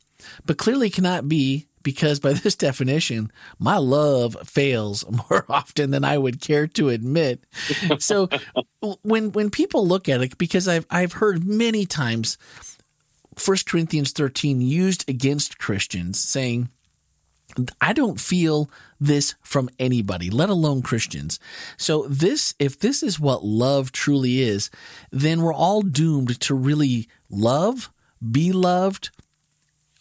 but 0.46 0.58
clearly 0.58 0.90
cannot 0.90 1.28
be 1.28 1.68
because 1.84 2.20
by 2.20 2.34
this 2.34 2.56
definition, 2.56 3.32
my 3.60 3.78
love 3.78 4.38
fails 4.46 5.06
more 5.30 5.46
often 5.50 5.92
than 5.92 6.04
I 6.04 6.18
would 6.18 6.42
care 6.42 6.68
to 6.68 6.90
admit. 6.90 7.44
So 8.00 8.30
when 9.02 9.32
when 9.34 9.50
people 9.50 9.86
look 9.88 10.08
at 10.10 10.22
it, 10.22 10.38
because 10.38 10.68
I've 10.68 10.86
I've 10.90 11.14
heard 11.14 11.44
many 11.44 11.86
times 11.86 12.38
1 13.44 13.58
Corinthians 13.66 14.12
13 14.12 14.62
used 14.62 15.10
against 15.10 15.60
Christians 15.60 16.20
saying, 16.20 16.70
I 17.82 17.94
don't 17.94 18.20
feel 18.20 18.70
this 19.00 19.36
from 19.42 19.70
anybody, 19.80 20.30
let 20.30 20.50
alone 20.50 20.82
Christians. 20.82 21.40
So 21.78 22.06
this, 22.08 22.54
if 22.60 22.80
this 22.80 23.02
is 23.02 23.20
what 23.20 23.44
love 23.44 23.92
truly 23.92 24.42
is, 24.42 24.70
then 25.12 25.42
we're 25.42 25.54
all 25.54 25.82
doomed 25.82 26.40
to 26.42 26.54
really 26.54 27.08
love, 27.30 27.92
be 28.32 28.52
loved, 28.52 29.10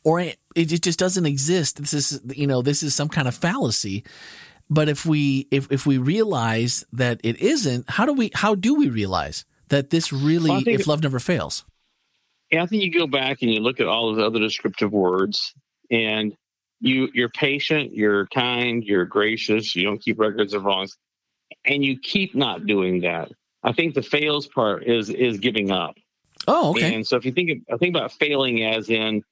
or 0.05 0.21
it, 0.21 0.39
it 0.55 0.67
just 0.67 0.99
doesn't 0.99 1.27
exist. 1.27 1.79
This 1.79 1.93
is, 1.93 2.21
you 2.35 2.47
know, 2.47 2.63
this 2.63 2.83
is 2.83 2.95
some 2.95 3.09
kind 3.09 3.29
of 3.29 3.35
fallacy. 3.35 4.05
But 4.71 4.89
if 4.89 5.07
we, 5.07 5.49
if, 5.51 5.71
if 5.73 5.87
we 5.87 5.99
realize 5.99 6.85
that 6.93 7.21
it 7.25 7.41
isn't, 7.41 7.89
how 7.89 8.05
do 8.05 8.13
we, 8.13 8.31
how 8.35 8.55
do 8.55 8.75
we 8.75 8.89
realize 8.89 9.45
that 9.69 9.91
this 9.91 10.13
really, 10.13 10.51
Well, 10.51 10.63
if 10.67 10.87
love 10.87 11.03
never 11.03 11.19
fails? 11.19 11.65
Yeah, 12.51 12.63
I 12.63 12.67
think 12.67 12.83
you 12.83 12.93
go 12.93 13.07
back 13.07 13.43
and 13.43 13.53
you 13.53 13.61
look 13.61 13.81
at 13.81 13.87
all 13.87 14.15
those 14.15 14.25
other 14.25 14.41
descriptive 14.41 14.93
words, 14.93 15.55
and 15.91 16.35
you 16.81 17.09
you're 17.13 17.29
patient, 17.29 17.95
you're 17.95 18.27
kind, 18.29 18.85
you're 18.85 19.05
gracious, 19.05 19.75
you 19.75 19.85
don't 19.85 20.01
keep 20.01 20.19
records 20.19 20.55
of 20.55 20.65
wrongs, 20.65 20.97
and 21.65 21.85
you 21.85 21.99
keep 21.99 22.35
not 22.35 22.67
doing 22.67 23.01
that. 23.03 23.31
I 23.63 23.73
think 23.73 23.95
the 23.95 24.03
fails 24.03 24.47
part 24.47 24.85
is 24.85 25.11
is 25.11 25.39
giving 25.39 25.71
up. 25.71 25.97
Oh, 26.47 26.71
okay. 26.71 26.95
And 26.95 27.07
so 27.07 27.17
if 27.17 27.25
you 27.25 27.33
think 27.33 27.65
I 27.73 27.77
think 27.77 27.95
about 27.95 28.13
failing 28.13 28.65
as 28.65 28.89
in 28.89 29.23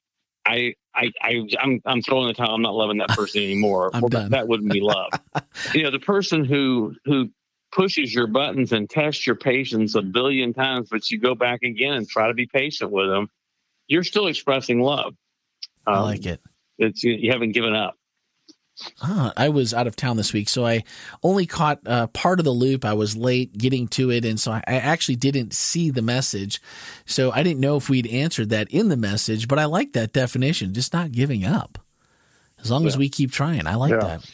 I 0.46 0.74
I, 0.94 1.12
I 1.20 1.48
I'm 1.60 1.80
I'm 1.84 2.02
throwing 2.02 2.28
the 2.28 2.34
towel. 2.34 2.54
I'm 2.54 2.62
not 2.62 2.74
loving 2.74 2.98
that 2.98 3.10
person 3.10 3.42
anymore. 3.42 3.90
I'm 3.94 4.02
well, 4.02 4.08
done. 4.08 4.30
That, 4.30 4.30
that 4.30 4.48
wouldn't 4.48 4.72
be 4.72 4.80
love. 4.80 5.10
you 5.74 5.82
know, 5.82 5.90
the 5.90 5.98
person 5.98 6.44
who 6.44 6.94
who 7.04 7.30
pushes 7.72 8.14
your 8.14 8.26
buttons 8.26 8.72
and 8.72 8.88
tests 8.88 9.26
your 9.26 9.36
patience 9.36 9.94
a 9.94 10.02
billion 10.02 10.54
times, 10.54 10.88
but 10.90 11.10
you 11.10 11.18
go 11.18 11.34
back 11.34 11.62
again 11.62 11.92
and 11.92 12.08
try 12.08 12.28
to 12.28 12.34
be 12.34 12.46
patient 12.46 12.90
with 12.90 13.08
them, 13.08 13.28
you're 13.86 14.04
still 14.04 14.28
expressing 14.28 14.80
love. 14.80 15.14
I 15.86 15.96
Um, 15.96 16.02
like 16.04 16.26
it. 16.26 16.40
It's 16.78 17.02
you, 17.02 17.30
haven't 17.32 17.52
given 17.52 17.74
up. 17.74 17.94
Ah, 19.02 19.32
I 19.36 19.48
was 19.48 19.72
out 19.72 19.86
of 19.86 19.96
town 19.96 20.18
this 20.18 20.34
week, 20.34 20.50
so 20.50 20.66
I 20.66 20.84
only 21.22 21.46
caught 21.46 21.80
uh, 21.86 22.08
part 22.08 22.38
of 22.38 22.44
the 22.44 22.50
loop. 22.50 22.84
I 22.84 22.92
was 22.92 23.16
late 23.16 23.56
getting 23.56 23.88
to 23.88 24.10
it, 24.10 24.26
and 24.26 24.38
so 24.38 24.52
I, 24.52 24.62
actually 24.66 25.16
didn't 25.16 25.54
see 25.54 25.88
the 25.90 26.02
message. 26.02 26.60
So 27.06 27.30
I 27.32 27.42
didn't 27.42 27.60
know 27.60 27.76
if 27.76 27.88
we'd 27.88 28.06
answered 28.06 28.50
that 28.50 28.70
in 28.70 28.90
the 28.90 28.96
message, 28.96 29.48
but 29.48 29.58
I 29.58 29.64
like 29.64 29.94
that 29.94 30.12
definition, 30.12 30.74
just 30.74 30.92
not 30.92 31.10
giving 31.12 31.44
up. 31.44 31.78
As 32.60 32.70
long 32.70 32.86
as 32.86 32.98
we 32.98 33.08
keep 33.08 33.32
trying. 33.32 33.66
I 33.66 33.76
like 33.76 33.92
Yeah. 33.92 33.98
that. 33.98 34.30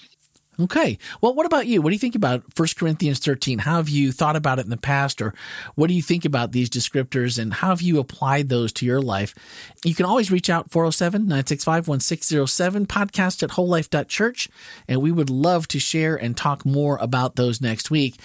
Okay. 0.61 0.99
Well, 1.23 1.35
what 1.35 1.47
about 1.47 1.67
you? 1.67 1.81
What 1.81 1.91
do 1.91 1.95
you 1.95 1.99
think 1.99 2.15
about 2.15 2.43
1 2.59 2.69
Corinthians 2.77 3.19
13? 3.21 3.61
How 3.61 3.77
have 3.77 3.88
you 3.88 4.12
thought 4.12 4.37
about 4.37 4.59
it 4.59 4.65
in 4.67 4.71
the 4.71 4.77
past, 4.77 5.23
or 5.23 5.33
what 5.77 5.87
do 5.87 5.95
you 5.95 6.03
think 6.03 6.27
about 6.27 6.53
these 6.53 6.69
descriptors, 6.69 7.38
and 7.38 7.55
how 7.55 7.69
have 7.71 7.81
you 7.81 7.99
applied 7.99 8.51
those 8.51 8.71
to 8.75 8.87
your 8.87 9.01
life? 9.01 9.35
You 9.83 9.95
can 9.95 10.05
always 10.05 10.31
reach 10.31 10.51
out 10.51 10.71
407 10.71 11.23
965 11.23 11.88
1607, 11.88 12.87
podcast 12.87 13.43
at 13.43 13.51
wholelife.church, 13.51 14.51
and 14.88 15.01
we 15.01 15.11
would 15.11 15.31
love 15.31 15.69
to 15.69 15.81
share 15.81 16.17
and 16.17 16.37
talk 16.37 16.67
more 16.67 16.99
about 17.01 17.37
those 17.37 17.62
next 17.62 17.91
week. 17.91 18.21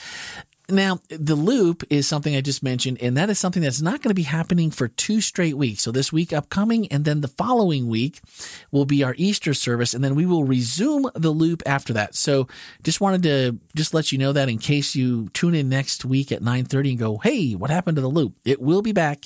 Now, 0.69 0.99
the 1.09 1.35
loop 1.35 1.83
is 1.89 2.07
something 2.07 2.35
I 2.35 2.41
just 2.41 2.61
mentioned, 2.61 2.97
and 3.01 3.15
that 3.15 3.29
is 3.29 3.39
something 3.39 3.61
that's 3.63 3.81
not 3.81 4.01
going 4.01 4.09
to 4.09 4.15
be 4.15 4.23
happening 4.23 4.69
for 4.69 4.89
two 4.89 5.21
straight 5.21 5.55
weeks. 5.55 5.81
So 5.81 5.91
this 5.91 6.11
week 6.11 6.33
upcoming, 6.33 6.87
and 6.91 7.05
then 7.05 7.21
the 7.21 7.29
following 7.29 7.87
week 7.87 8.19
will 8.69 8.83
be 8.83 9.01
our 9.01 9.15
Easter 9.17 9.53
service, 9.53 9.93
and 9.93 10.03
then 10.03 10.13
we 10.13 10.25
will 10.25 10.43
resume 10.43 11.09
the 11.15 11.29
loop 11.29 11.63
after 11.65 11.93
that. 11.93 12.15
So 12.15 12.49
just 12.83 12.99
wanted 12.99 13.23
to 13.23 13.57
just 13.75 13.93
let 13.93 14.11
you 14.11 14.17
know 14.17 14.33
that 14.33 14.49
in 14.49 14.57
case 14.57 14.93
you 14.93 15.29
tune 15.29 15.55
in 15.55 15.69
next 15.69 16.03
week 16.03 16.33
at 16.33 16.41
9.30 16.41 16.89
and 16.89 16.99
go, 16.99 17.17
hey, 17.17 17.53
what 17.53 17.69
happened 17.69 17.95
to 17.95 18.01
the 18.01 18.09
loop? 18.09 18.35
It 18.43 18.61
will 18.61 18.81
be 18.81 18.91
back 18.91 19.25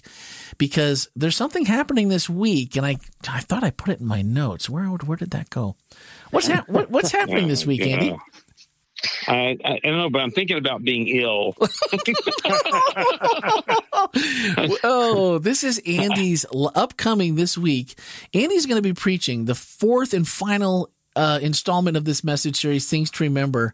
because 0.59 1.09
there's 1.15 1.35
something 1.35 1.65
happening 1.65 2.09
this 2.09 2.29
week, 2.29 2.75
and 2.75 2.85
I 2.85 2.97
I 3.27 3.39
thought 3.39 3.63
I 3.63 3.71
put 3.71 3.89
it 3.89 3.99
in 3.99 4.05
my 4.05 4.21
notes. 4.21 4.69
Where 4.69 4.85
where 4.85 5.17
did 5.17 5.31
that 5.31 5.49
go? 5.49 5.75
What's 6.29 6.47
hap- 6.47 6.69
what, 6.69 6.91
what's 6.91 7.11
happening 7.11 7.47
this 7.47 7.65
week, 7.65 7.81
Andy? 7.81 8.15
I, 9.27 9.57
I, 9.63 9.73
I 9.73 9.79
don't 9.83 9.97
know, 9.97 10.09
but 10.09 10.21
I'm 10.21 10.31
thinking 10.31 10.57
about 10.57 10.83
being 10.83 11.07
ill. 11.07 11.55
oh, 14.83 15.39
this 15.41 15.63
is 15.63 15.81
Andy's 15.85 16.45
upcoming 16.75 17.35
this 17.35 17.57
week. 17.57 17.97
Andy's 18.33 18.65
going 18.65 18.77
to 18.77 18.81
be 18.87 18.93
preaching 18.93 19.45
the 19.45 19.55
fourth 19.55 20.13
and 20.13 20.27
final 20.27 20.89
uh, 21.15 21.39
installment 21.41 21.97
of 21.97 22.05
this 22.05 22.23
message 22.23 22.59
series, 22.59 22.87
Things 22.87 23.11
to 23.11 23.23
Remember. 23.23 23.73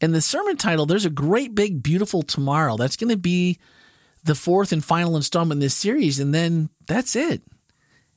And 0.00 0.14
the 0.14 0.20
sermon 0.20 0.56
title, 0.56 0.86
There's 0.86 1.06
a 1.06 1.10
Great 1.10 1.54
Big 1.54 1.82
Beautiful 1.82 2.22
Tomorrow. 2.22 2.76
That's 2.76 2.96
going 2.96 3.10
to 3.10 3.16
be 3.16 3.58
the 4.24 4.34
fourth 4.34 4.72
and 4.72 4.84
final 4.84 5.16
installment 5.16 5.58
in 5.58 5.60
this 5.60 5.74
series. 5.74 6.20
And 6.20 6.34
then 6.34 6.68
that's 6.86 7.16
it. 7.16 7.42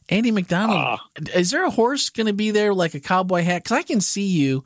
Andy 0.10 0.32
McDonald, 0.32 0.80
Ah. 0.80 1.06
is 1.36 1.52
there 1.52 1.66
a 1.66 1.70
horse 1.70 2.10
going 2.10 2.28
to 2.28 2.34
be 2.34 2.50
there 2.50 2.74
like 2.74 2.96
a 2.96 3.00
cowboy 3.00 3.44
hat? 3.44 3.64
Because 3.64 3.78
I 3.78 3.84
can 3.84 4.02
see 4.02 4.26
you 4.26 4.64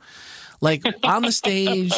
like 0.64 0.82
on 1.04 1.22
the 1.22 1.30
stage, 1.30 1.92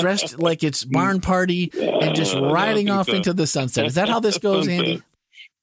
dressed 0.00 0.38
like 0.40 0.64
it's 0.64 0.84
barn 0.84 1.20
party, 1.20 1.70
and 1.80 2.14
just 2.16 2.34
riding 2.34 2.90
off 2.90 3.06
so. 3.06 3.14
into 3.14 3.32
the 3.32 3.46
sunset. 3.46 3.86
Is 3.86 3.94
that 3.94 4.08
how 4.08 4.18
this 4.20 4.38
goes, 4.38 4.66
Andy? 4.76 5.00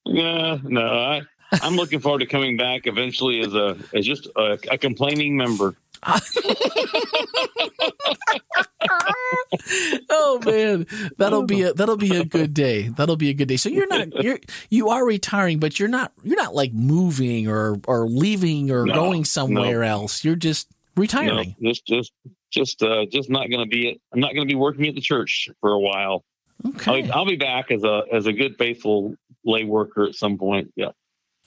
Yeah, 0.06 0.58
no, 0.64 0.82
I, 0.82 1.22
I'm 1.62 1.76
looking 1.76 2.00
forward 2.00 2.20
to 2.20 2.26
coming 2.26 2.56
back 2.56 2.88
eventually 2.88 3.42
as 3.42 3.54
a 3.54 3.78
as 3.94 4.06
just 4.06 4.28
a, 4.38 4.58
a 4.72 4.78
complaining 4.78 5.36
member. 5.36 5.76
oh 10.10 10.40
man, 10.46 10.86
that'll 11.18 11.44
be 11.44 11.64
a 11.64 11.74
that'll 11.74 11.98
be 11.98 12.16
a 12.16 12.24
good 12.24 12.54
day. 12.54 12.90
That'll 12.90 13.18
be 13.18 13.30
a 13.30 13.34
good 13.34 13.48
day. 13.48 13.58
So 13.58 13.70
you're 13.70 13.88
not 13.88 14.24
you're 14.24 14.40
you 14.70 14.90
are 14.90 15.06
retiring, 15.06 15.60
but 15.60 15.80
you're 15.80 15.90
not 15.90 16.14
you're 16.24 16.38
not 16.38 16.56
like 16.56 16.74
moving 16.74 17.48
or 17.48 17.80
or 17.88 18.08
leaving 18.08 18.72
or 18.72 18.86
No, 18.86 18.94
going 18.94 19.26
somewhere 19.26 19.84
else. 19.84 20.24
You're 20.24 20.36
just 20.36 20.68
You 20.98 21.02
know, 21.02 21.02
retiring. 21.02 21.56
just 21.62 21.86
just 21.86 22.14
just 22.52 22.84
uh, 22.84 23.06
just 23.12 23.30
not 23.30 23.50
going 23.50 23.62
to 23.62 23.70
be 23.70 24.00
I'm 24.14 24.20
not 24.20 24.34
going 24.34 24.48
to 24.48 24.52
be 24.52 24.58
working 24.58 24.88
at 24.88 24.96
the 24.96 25.02
church 25.02 25.50
for 25.62 25.72
a 25.72 25.80
while. 25.80 26.24
Okay, 26.66 27.04
I'll, 27.10 27.20
I'll 27.20 27.26
be 27.26 27.36
back 27.36 27.72
as 27.72 27.84
a 27.84 28.04
as 28.12 28.28
a 28.28 28.34
good 28.34 28.58
faithful 28.58 29.16
lay 29.44 29.64
worker 29.66 30.06
at 30.06 30.16
some 30.16 30.38
point. 30.38 30.72
Yeah. 30.76 30.92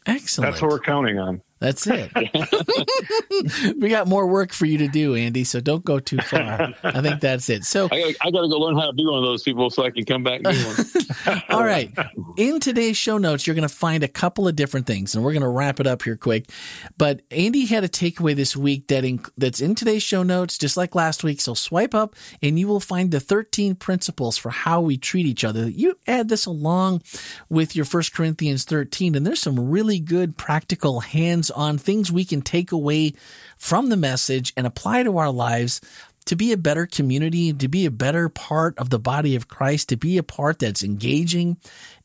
excellent. 0.07 0.51
That's 0.51 0.63
what 0.63 0.71
we're 0.71 0.81
counting 0.81 1.19
on. 1.19 1.43
That's 1.61 1.87
it. 1.89 2.13
we 3.79 3.89
got 3.89 4.07
more 4.07 4.27
work 4.27 4.53
for 4.53 4.67
you 4.67 4.79
to 4.79 4.89
do, 4.89 5.15
Andy. 5.15 5.45
So 5.45 5.61
don't 5.61 5.85
go 5.85 5.99
too 5.99 6.19
far. 6.19 6.75
I 6.85 7.01
think 7.01 7.21
that's 7.21 7.49
it. 7.49 7.65
So 7.65 7.89
I, 7.93 8.15
I 8.23 8.31
got 8.31 8.43
to 8.43 8.49
go 8.49 8.59
learn 8.59 8.77
how 8.77 8.87
to 8.87 8.93
be 8.93 9.05
one 9.05 9.19
of 9.19 9.25
those 9.25 9.43
people 9.43 9.71
so 9.71 9.85
I 9.85 9.91
can 9.91 10.05
come 10.05 10.23
back. 10.23 10.43
And 10.45 10.57
do 10.57 10.67
one. 10.67 10.77
All 11.49 11.65
right. 11.65 11.93
In 12.37 12.61
today's 12.61 12.97
show 12.97 13.19
notes, 13.19 13.47
you're 13.47 13.55
going 13.55 13.69
to 13.69 13.75
find 13.75 14.03
a 14.03 14.09
couple 14.09 14.47
of 14.49 14.57
different 14.57 14.87
things, 14.87 15.15
and 15.15 15.25
we're 15.25 15.33
going 15.33 15.43
to 15.43 15.49
wrap 15.49 15.81
it 15.81 15.87
up 15.87 16.03
here 16.03 16.17
quick. 16.17 16.51
But 16.97 17.23
Andy 17.31 17.67
had 17.67 17.85
a 17.85 17.89
takeaway 17.89 18.35
this 18.35 18.57
week 18.57 18.89
that 18.89 19.05
in, 19.05 19.21
that's 19.37 19.61
in 19.61 19.75
today's 19.75 20.03
show 20.03 20.23
notes, 20.23 20.59
just 20.59 20.77
like 20.77 20.95
last 20.95 21.25
week. 21.25 21.41
So 21.41 21.55
swipe 21.55 21.95
up, 21.95 22.15
and 22.43 22.59
you 22.59 22.69
will 22.69 22.81
find 22.81 23.11
the 23.11 23.21
13 23.21 23.75
principles 23.75 24.37
for 24.37 24.51
how 24.51 24.81
we 24.81 24.97
treat 24.97 25.27
each 25.27 25.45
other. 25.45 25.69
You 25.69 25.99
add 26.07 26.29
this 26.29 26.47
along 26.47 27.03
with 27.49 27.75
your 27.75 27.87
1 27.87 28.03
Corinthians 28.13 28.65
13, 28.65 29.15
and 29.15 29.27
there's 29.27 29.41
some 29.41 29.71
really 29.71 30.01
good 30.01 30.37
practical 30.37 31.01
hands-on 31.01 31.79
things 31.79 32.13
we 32.13 32.25
can 32.25 32.43
take 32.43 32.73
away 32.73 33.15
from 33.57 33.89
the 33.89 33.97
message 33.97 34.53
and 34.57 34.67
apply 34.67 35.03
to 35.03 35.19
our 35.19 35.31
lives 35.31 35.81
to 36.29 36.37
be 36.37 36.53
a 36.53 36.59
better 36.59 36.85
community, 36.85 37.55
to 37.55 37.69
be 37.69 37.87
a 37.87 37.91
better 37.91 38.29
part 38.29 38.77
of 38.77 38.91
the 38.91 38.99
body 38.99 39.35
of 39.35 39.49
Christ, 39.49 39.89
to 39.89 39.97
be 39.97 40.19
a 40.19 40.23
part 40.23 40.59
that's 40.59 40.85
engaging 40.85 41.57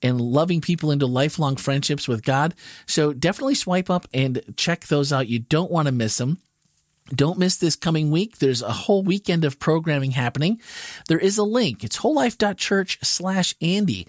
and 0.01 0.21
loving 0.21 0.61
people 0.61 0.91
into 0.91 1.05
lifelong 1.05 1.57
friendships 1.57 2.07
with 2.07 2.23
God. 2.23 2.55
So 2.85 3.11
definitely 3.11 3.55
swipe 3.55 3.89
up 3.89 4.07
and 4.13 4.41
check 4.55 4.87
those 4.87 5.11
out. 5.11 5.27
You 5.27 5.39
don't 5.39 5.69
want 5.69 5.87
to 5.87 5.91
miss 5.91 6.17
them. 6.17 6.37
Don't 7.13 7.37
miss 7.37 7.57
this 7.57 7.75
coming 7.75 8.11
week. 8.11 8.37
There's 8.37 8.61
a 8.61 8.71
whole 8.71 9.03
weekend 9.03 9.43
of 9.43 9.59
programming 9.59 10.11
happening. 10.11 10.61
There 11.09 11.19
is 11.19 11.37
a 11.37 11.43
link. 11.43 11.83
It's 11.83 11.97
wholelife.church 11.97 12.99
slash 13.03 13.55
Andy. 13.61 14.07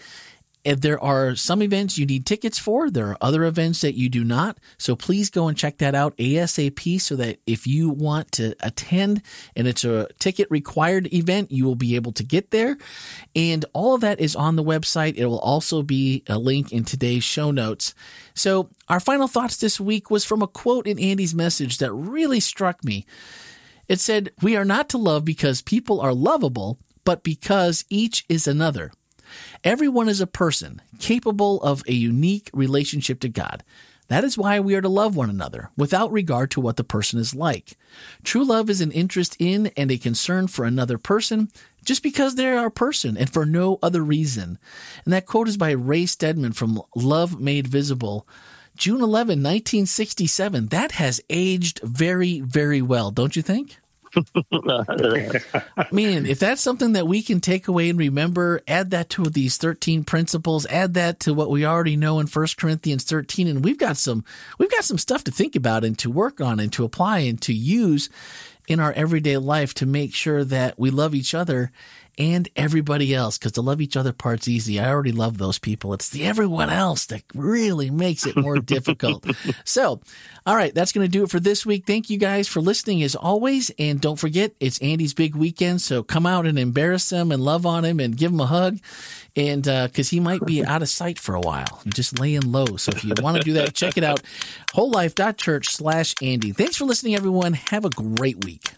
If 0.64 0.81
there 0.81 0.98
are 1.03 1.37
some 1.37 1.62
events 1.62 1.98
you 1.98 2.07
need 2.07 2.24
tickets 2.24 2.59
for, 2.59 2.90
there 2.90 3.09
are 3.09 3.18
other 3.20 3.44
events 3.44 3.83
that 3.83 3.94
you 3.94 4.09
do 4.09 4.24
not. 4.24 4.59
So 4.79 4.96
please 4.96 5.29
go 5.29 5.46
and 5.46 5.57
check 5.57 5.77
that 5.79 5.94
out 5.94 6.16
ASAP 6.16 7.00
so 7.00 7.16
that 7.16 7.38
if 7.46 7.66
you 7.66 7.90
want 7.90 8.33
to 8.33 8.57
attend 8.61 9.20
and 9.55 9.68
it's 9.68 9.85
a 9.85 10.09
ticket 10.18 10.48
required 10.50 11.12
event, 11.12 11.53
you 11.53 11.66
will 11.66 11.74
be 11.74 11.96
able 11.96 12.12
to 12.12 12.22
get 12.22 12.50
there. 12.50 12.79
And 13.37 13.66
all 13.74 13.94
of 13.94 14.00
that 14.00 14.20
is 14.20 14.35
on 14.35 14.57
the 14.57 14.64
website. 14.64 15.16
It 15.16 15.27
will 15.27 15.38
also 15.40 15.83
be 15.83 16.22
a 16.29 16.38
link 16.38 16.72
in 16.72 16.85
today's 16.85 17.24
show 17.24 17.50
notes. 17.50 17.94
So 18.35 18.70
our 18.88 19.00
final 19.00 19.29
thoughts 19.29 19.59
this 19.59 19.79
week 19.79 20.11
was 20.11 20.24
from 20.24 20.40
a 20.40 20.48
quote 20.48 20.87
in 20.87 20.98
Andy's 20.98 21.35
message 21.35 21.77
that 21.79 21.92
really 21.92 22.40
struck 22.40 22.83
me. 22.83 23.05
It 23.87 24.00
said, 24.00 24.33
We 24.40 24.57
are 24.57 24.64
not 24.64 24.88
to 24.90 24.98
love 24.98 25.27
because 25.27 25.61
people 25.61 26.00
are 26.00 26.14
lovable, 26.14 26.79
but 27.05 27.22
because 27.22 27.85
each 27.90 28.24
is 28.31 28.46
another. 28.46 28.92
Everyone 29.63 30.09
is 30.09 30.21
a 30.21 30.27
person 30.27 30.83
capable 30.99 31.63
of 31.63 31.83
a 31.87 31.93
unique 31.93 32.51
relationship 32.53 33.21
to 33.21 33.29
God. 33.29 33.63
That 34.09 34.25
is 34.25 34.37
why 34.37 34.61
we 34.61 34.75
are 34.75 34.83
to 34.83 34.89
love 34.89 35.17
one 35.17 35.31
another 35.31 35.71
without 35.77 36.13
regard 36.13 36.51
to 36.53 36.61
what 36.61 36.77
the 36.77 36.85
person 36.85 37.19
is 37.19 37.35
like. 37.35 37.79
True 38.23 38.45
love 38.45 38.69
is 38.69 38.81
an 38.81 38.93
interest 38.93 39.37
in 39.39 39.69
and 39.77 39.91
a 39.91 39.99
concern 39.99 40.47
for 40.47 40.65
another 40.65 40.99
person 40.99 41.51
just 41.85 42.03
because 42.03 42.35
they 42.35 42.49
are 42.49 42.67
a 42.67 42.71
person 42.71 43.17
and 43.17 43.33
for 43.33 43.47
no 43.47 43.79
other 43.83 44.03
reason. 44.03 44.59
And 45.05 45.13
that 45.15 45.27
quote 45.27 45.49
is 45.49 45.57
by 45.57 45.71
Ray 45.71 46.07
Stedman 46.07 46.53
from 46.53 46.83
Love 46.95 47.41
Made 47.41 47.67
Visible. 47.67 48.27
June 48.77 49.01
11, 49.01 49.39
1967. 49.39 50.67
That 50.67 50.93
has 50.93 51.21
aged 51.31 51.81
very, 51.83 52.41
very 52.41 52.83
well, 52.83 53.11
don't 53.11 53.37
you 53.37 53.43
think? 53.43 53.79
Man, 55.92 56.27
if 56.27 56.38
that's 56.38 56.61
something 56.61 56.92
that 56.92 57.09
we 57.09 57.22
can 57.22 57.40
take 57.40 57.68
away 57.68 57.90
and 57.90 57.98
remember, 57.98 58.61
add 58.68 58.90
that 58.90 59.11
to 59.11 59.24
these 59.24 59.57
13 59.57 60.05
principles, 60.05 60.66
add 60.66 60.94
that 60.94 61.20
to 61.20 61.35
what 61.35 61.50
we 61.50 61.64
already 61.64 61.96
know 61.96 62.20
in 62.20 62.27
1 62.27 62.46
Corinthians 62.57 63.05
13 63.05 63.48
and 63.48 63.64
we've 63.64 63.79
got 63.79 63.96
some 63.96 64.24
we've 64.59 64.70
got 64.70 64.85
some 64.85 64.98
stuff 64.98 65.24
to 65.24 65.31
think 65.31 65.57
about 65.57 65.85
and 65.85 65.98
to 65.98 66.11
work 66.11 66.40
on 66.40 66.61
and 66.61 66.72
to 66.72 66.85
apply 66.85 67.20
and 67.20 67.40
to 67.42 67.53
use 67.53 68.09
in 68.66 68.81
our 68.81 68.92
everyday 68.92 69.37
life 69.37 69.74
to 69.74 69.87
make 69.87 70.14
sure 70.14 70.44
that 70.44 70.79
we 70.79 70.90
love 70.90 71.14
each 71.14 71.35
other 71.35 71.70
and 72.18 72.48
everybody 72.57 73.14
else 73.14 73.38
because 73.38 73.53
the 73.53 73.62
love 73.62 73.81
each 73.81 73.96
other 73.96 74.12
part's 74.12 74.48
easy. 74.48 74.79
I 74.79 74.88
already 74.88 75.12
love 75.12 75.38
those 75.38 75.59
people. 75.59 75.92
It's 75.92 76.09
the 76.11 76.24
everyone 76.24 76.70
else 76.70 77.07
that 77.07 77.22
really 77.35 77.90
makes 77.90 78.27
it 78.27 78.37
more 78.37 78.59
difficult. 78.59 79.24
So, 79.64 80.00
all 80.46 80.57
right, 80.57 80.74
that's 80.74 80.92
going 80.92 81.05
to 81.05 81.11
do 81.11 81.24
it 81.24 81.31
for 81.31 81.40
this 81.40 81.64
week. 81.64 81.87
Thank 81.87 82.11
you 82.11 82.18
guys 82.18 82.48
for 82.48 82.61
listening 82.61 83.03
as 83.03 83.14
always. 83.14 83.70
And 83.79 84.00
don't 84.00 84.18
forget, 84.18 84.53
it's 84.61 84.81
Andy's 84.81 85.14
big 85.14 85.35
weekend. 85.35 85.81
So 85.81 86.03
come 86.03 86.27
out 86.27 86.46
and 86.46 86.59
embarrass 86.59 87.11
him 87.11 87.33
and 87.33 87.42
love 87.42 87.66
on 87.66 87.85
him 87.85 88.00
and 88.00 88.16
give 88.16 88.33
him 88.33 88.40
a 88.40 88.46
hug. 88.46 88.79
And 89.37 89.62
because 89.62 90.09
uh, 90.09 90.11
he 90.11 90.20
might 90.20 90.44
be 90.44 90.64
out 90.64 90.83
of 90.83 90.88
sight 90.88 91.18
for 91.18 91.35
a 91.35 91.40
while, 91.40 91.83
just 91.87 92.18
laying 92.18 92.53
low. 92.53 92.77
So 92.77 92.92
if 92.92 93.05
you 93.05 93.14
want 93.20 93.38
to 93.38 93.42
do 93.42 93.55
that, 93.55 93.74
check 93.74 93.96
it 93.96 94.05
out. 94.05 94.22
Wholelife.church 94.74 95.68
slash 95.68 96.14
Andy. 96.22 96.53
Thanks 96.53 96.77
for 96.77 96.85
listening, 96.85 97.14
everyone. 97.14 97.55
Have 97.55 97.85
a 97.85 97.90
great 97.90 98.44
week. 98.44 98.72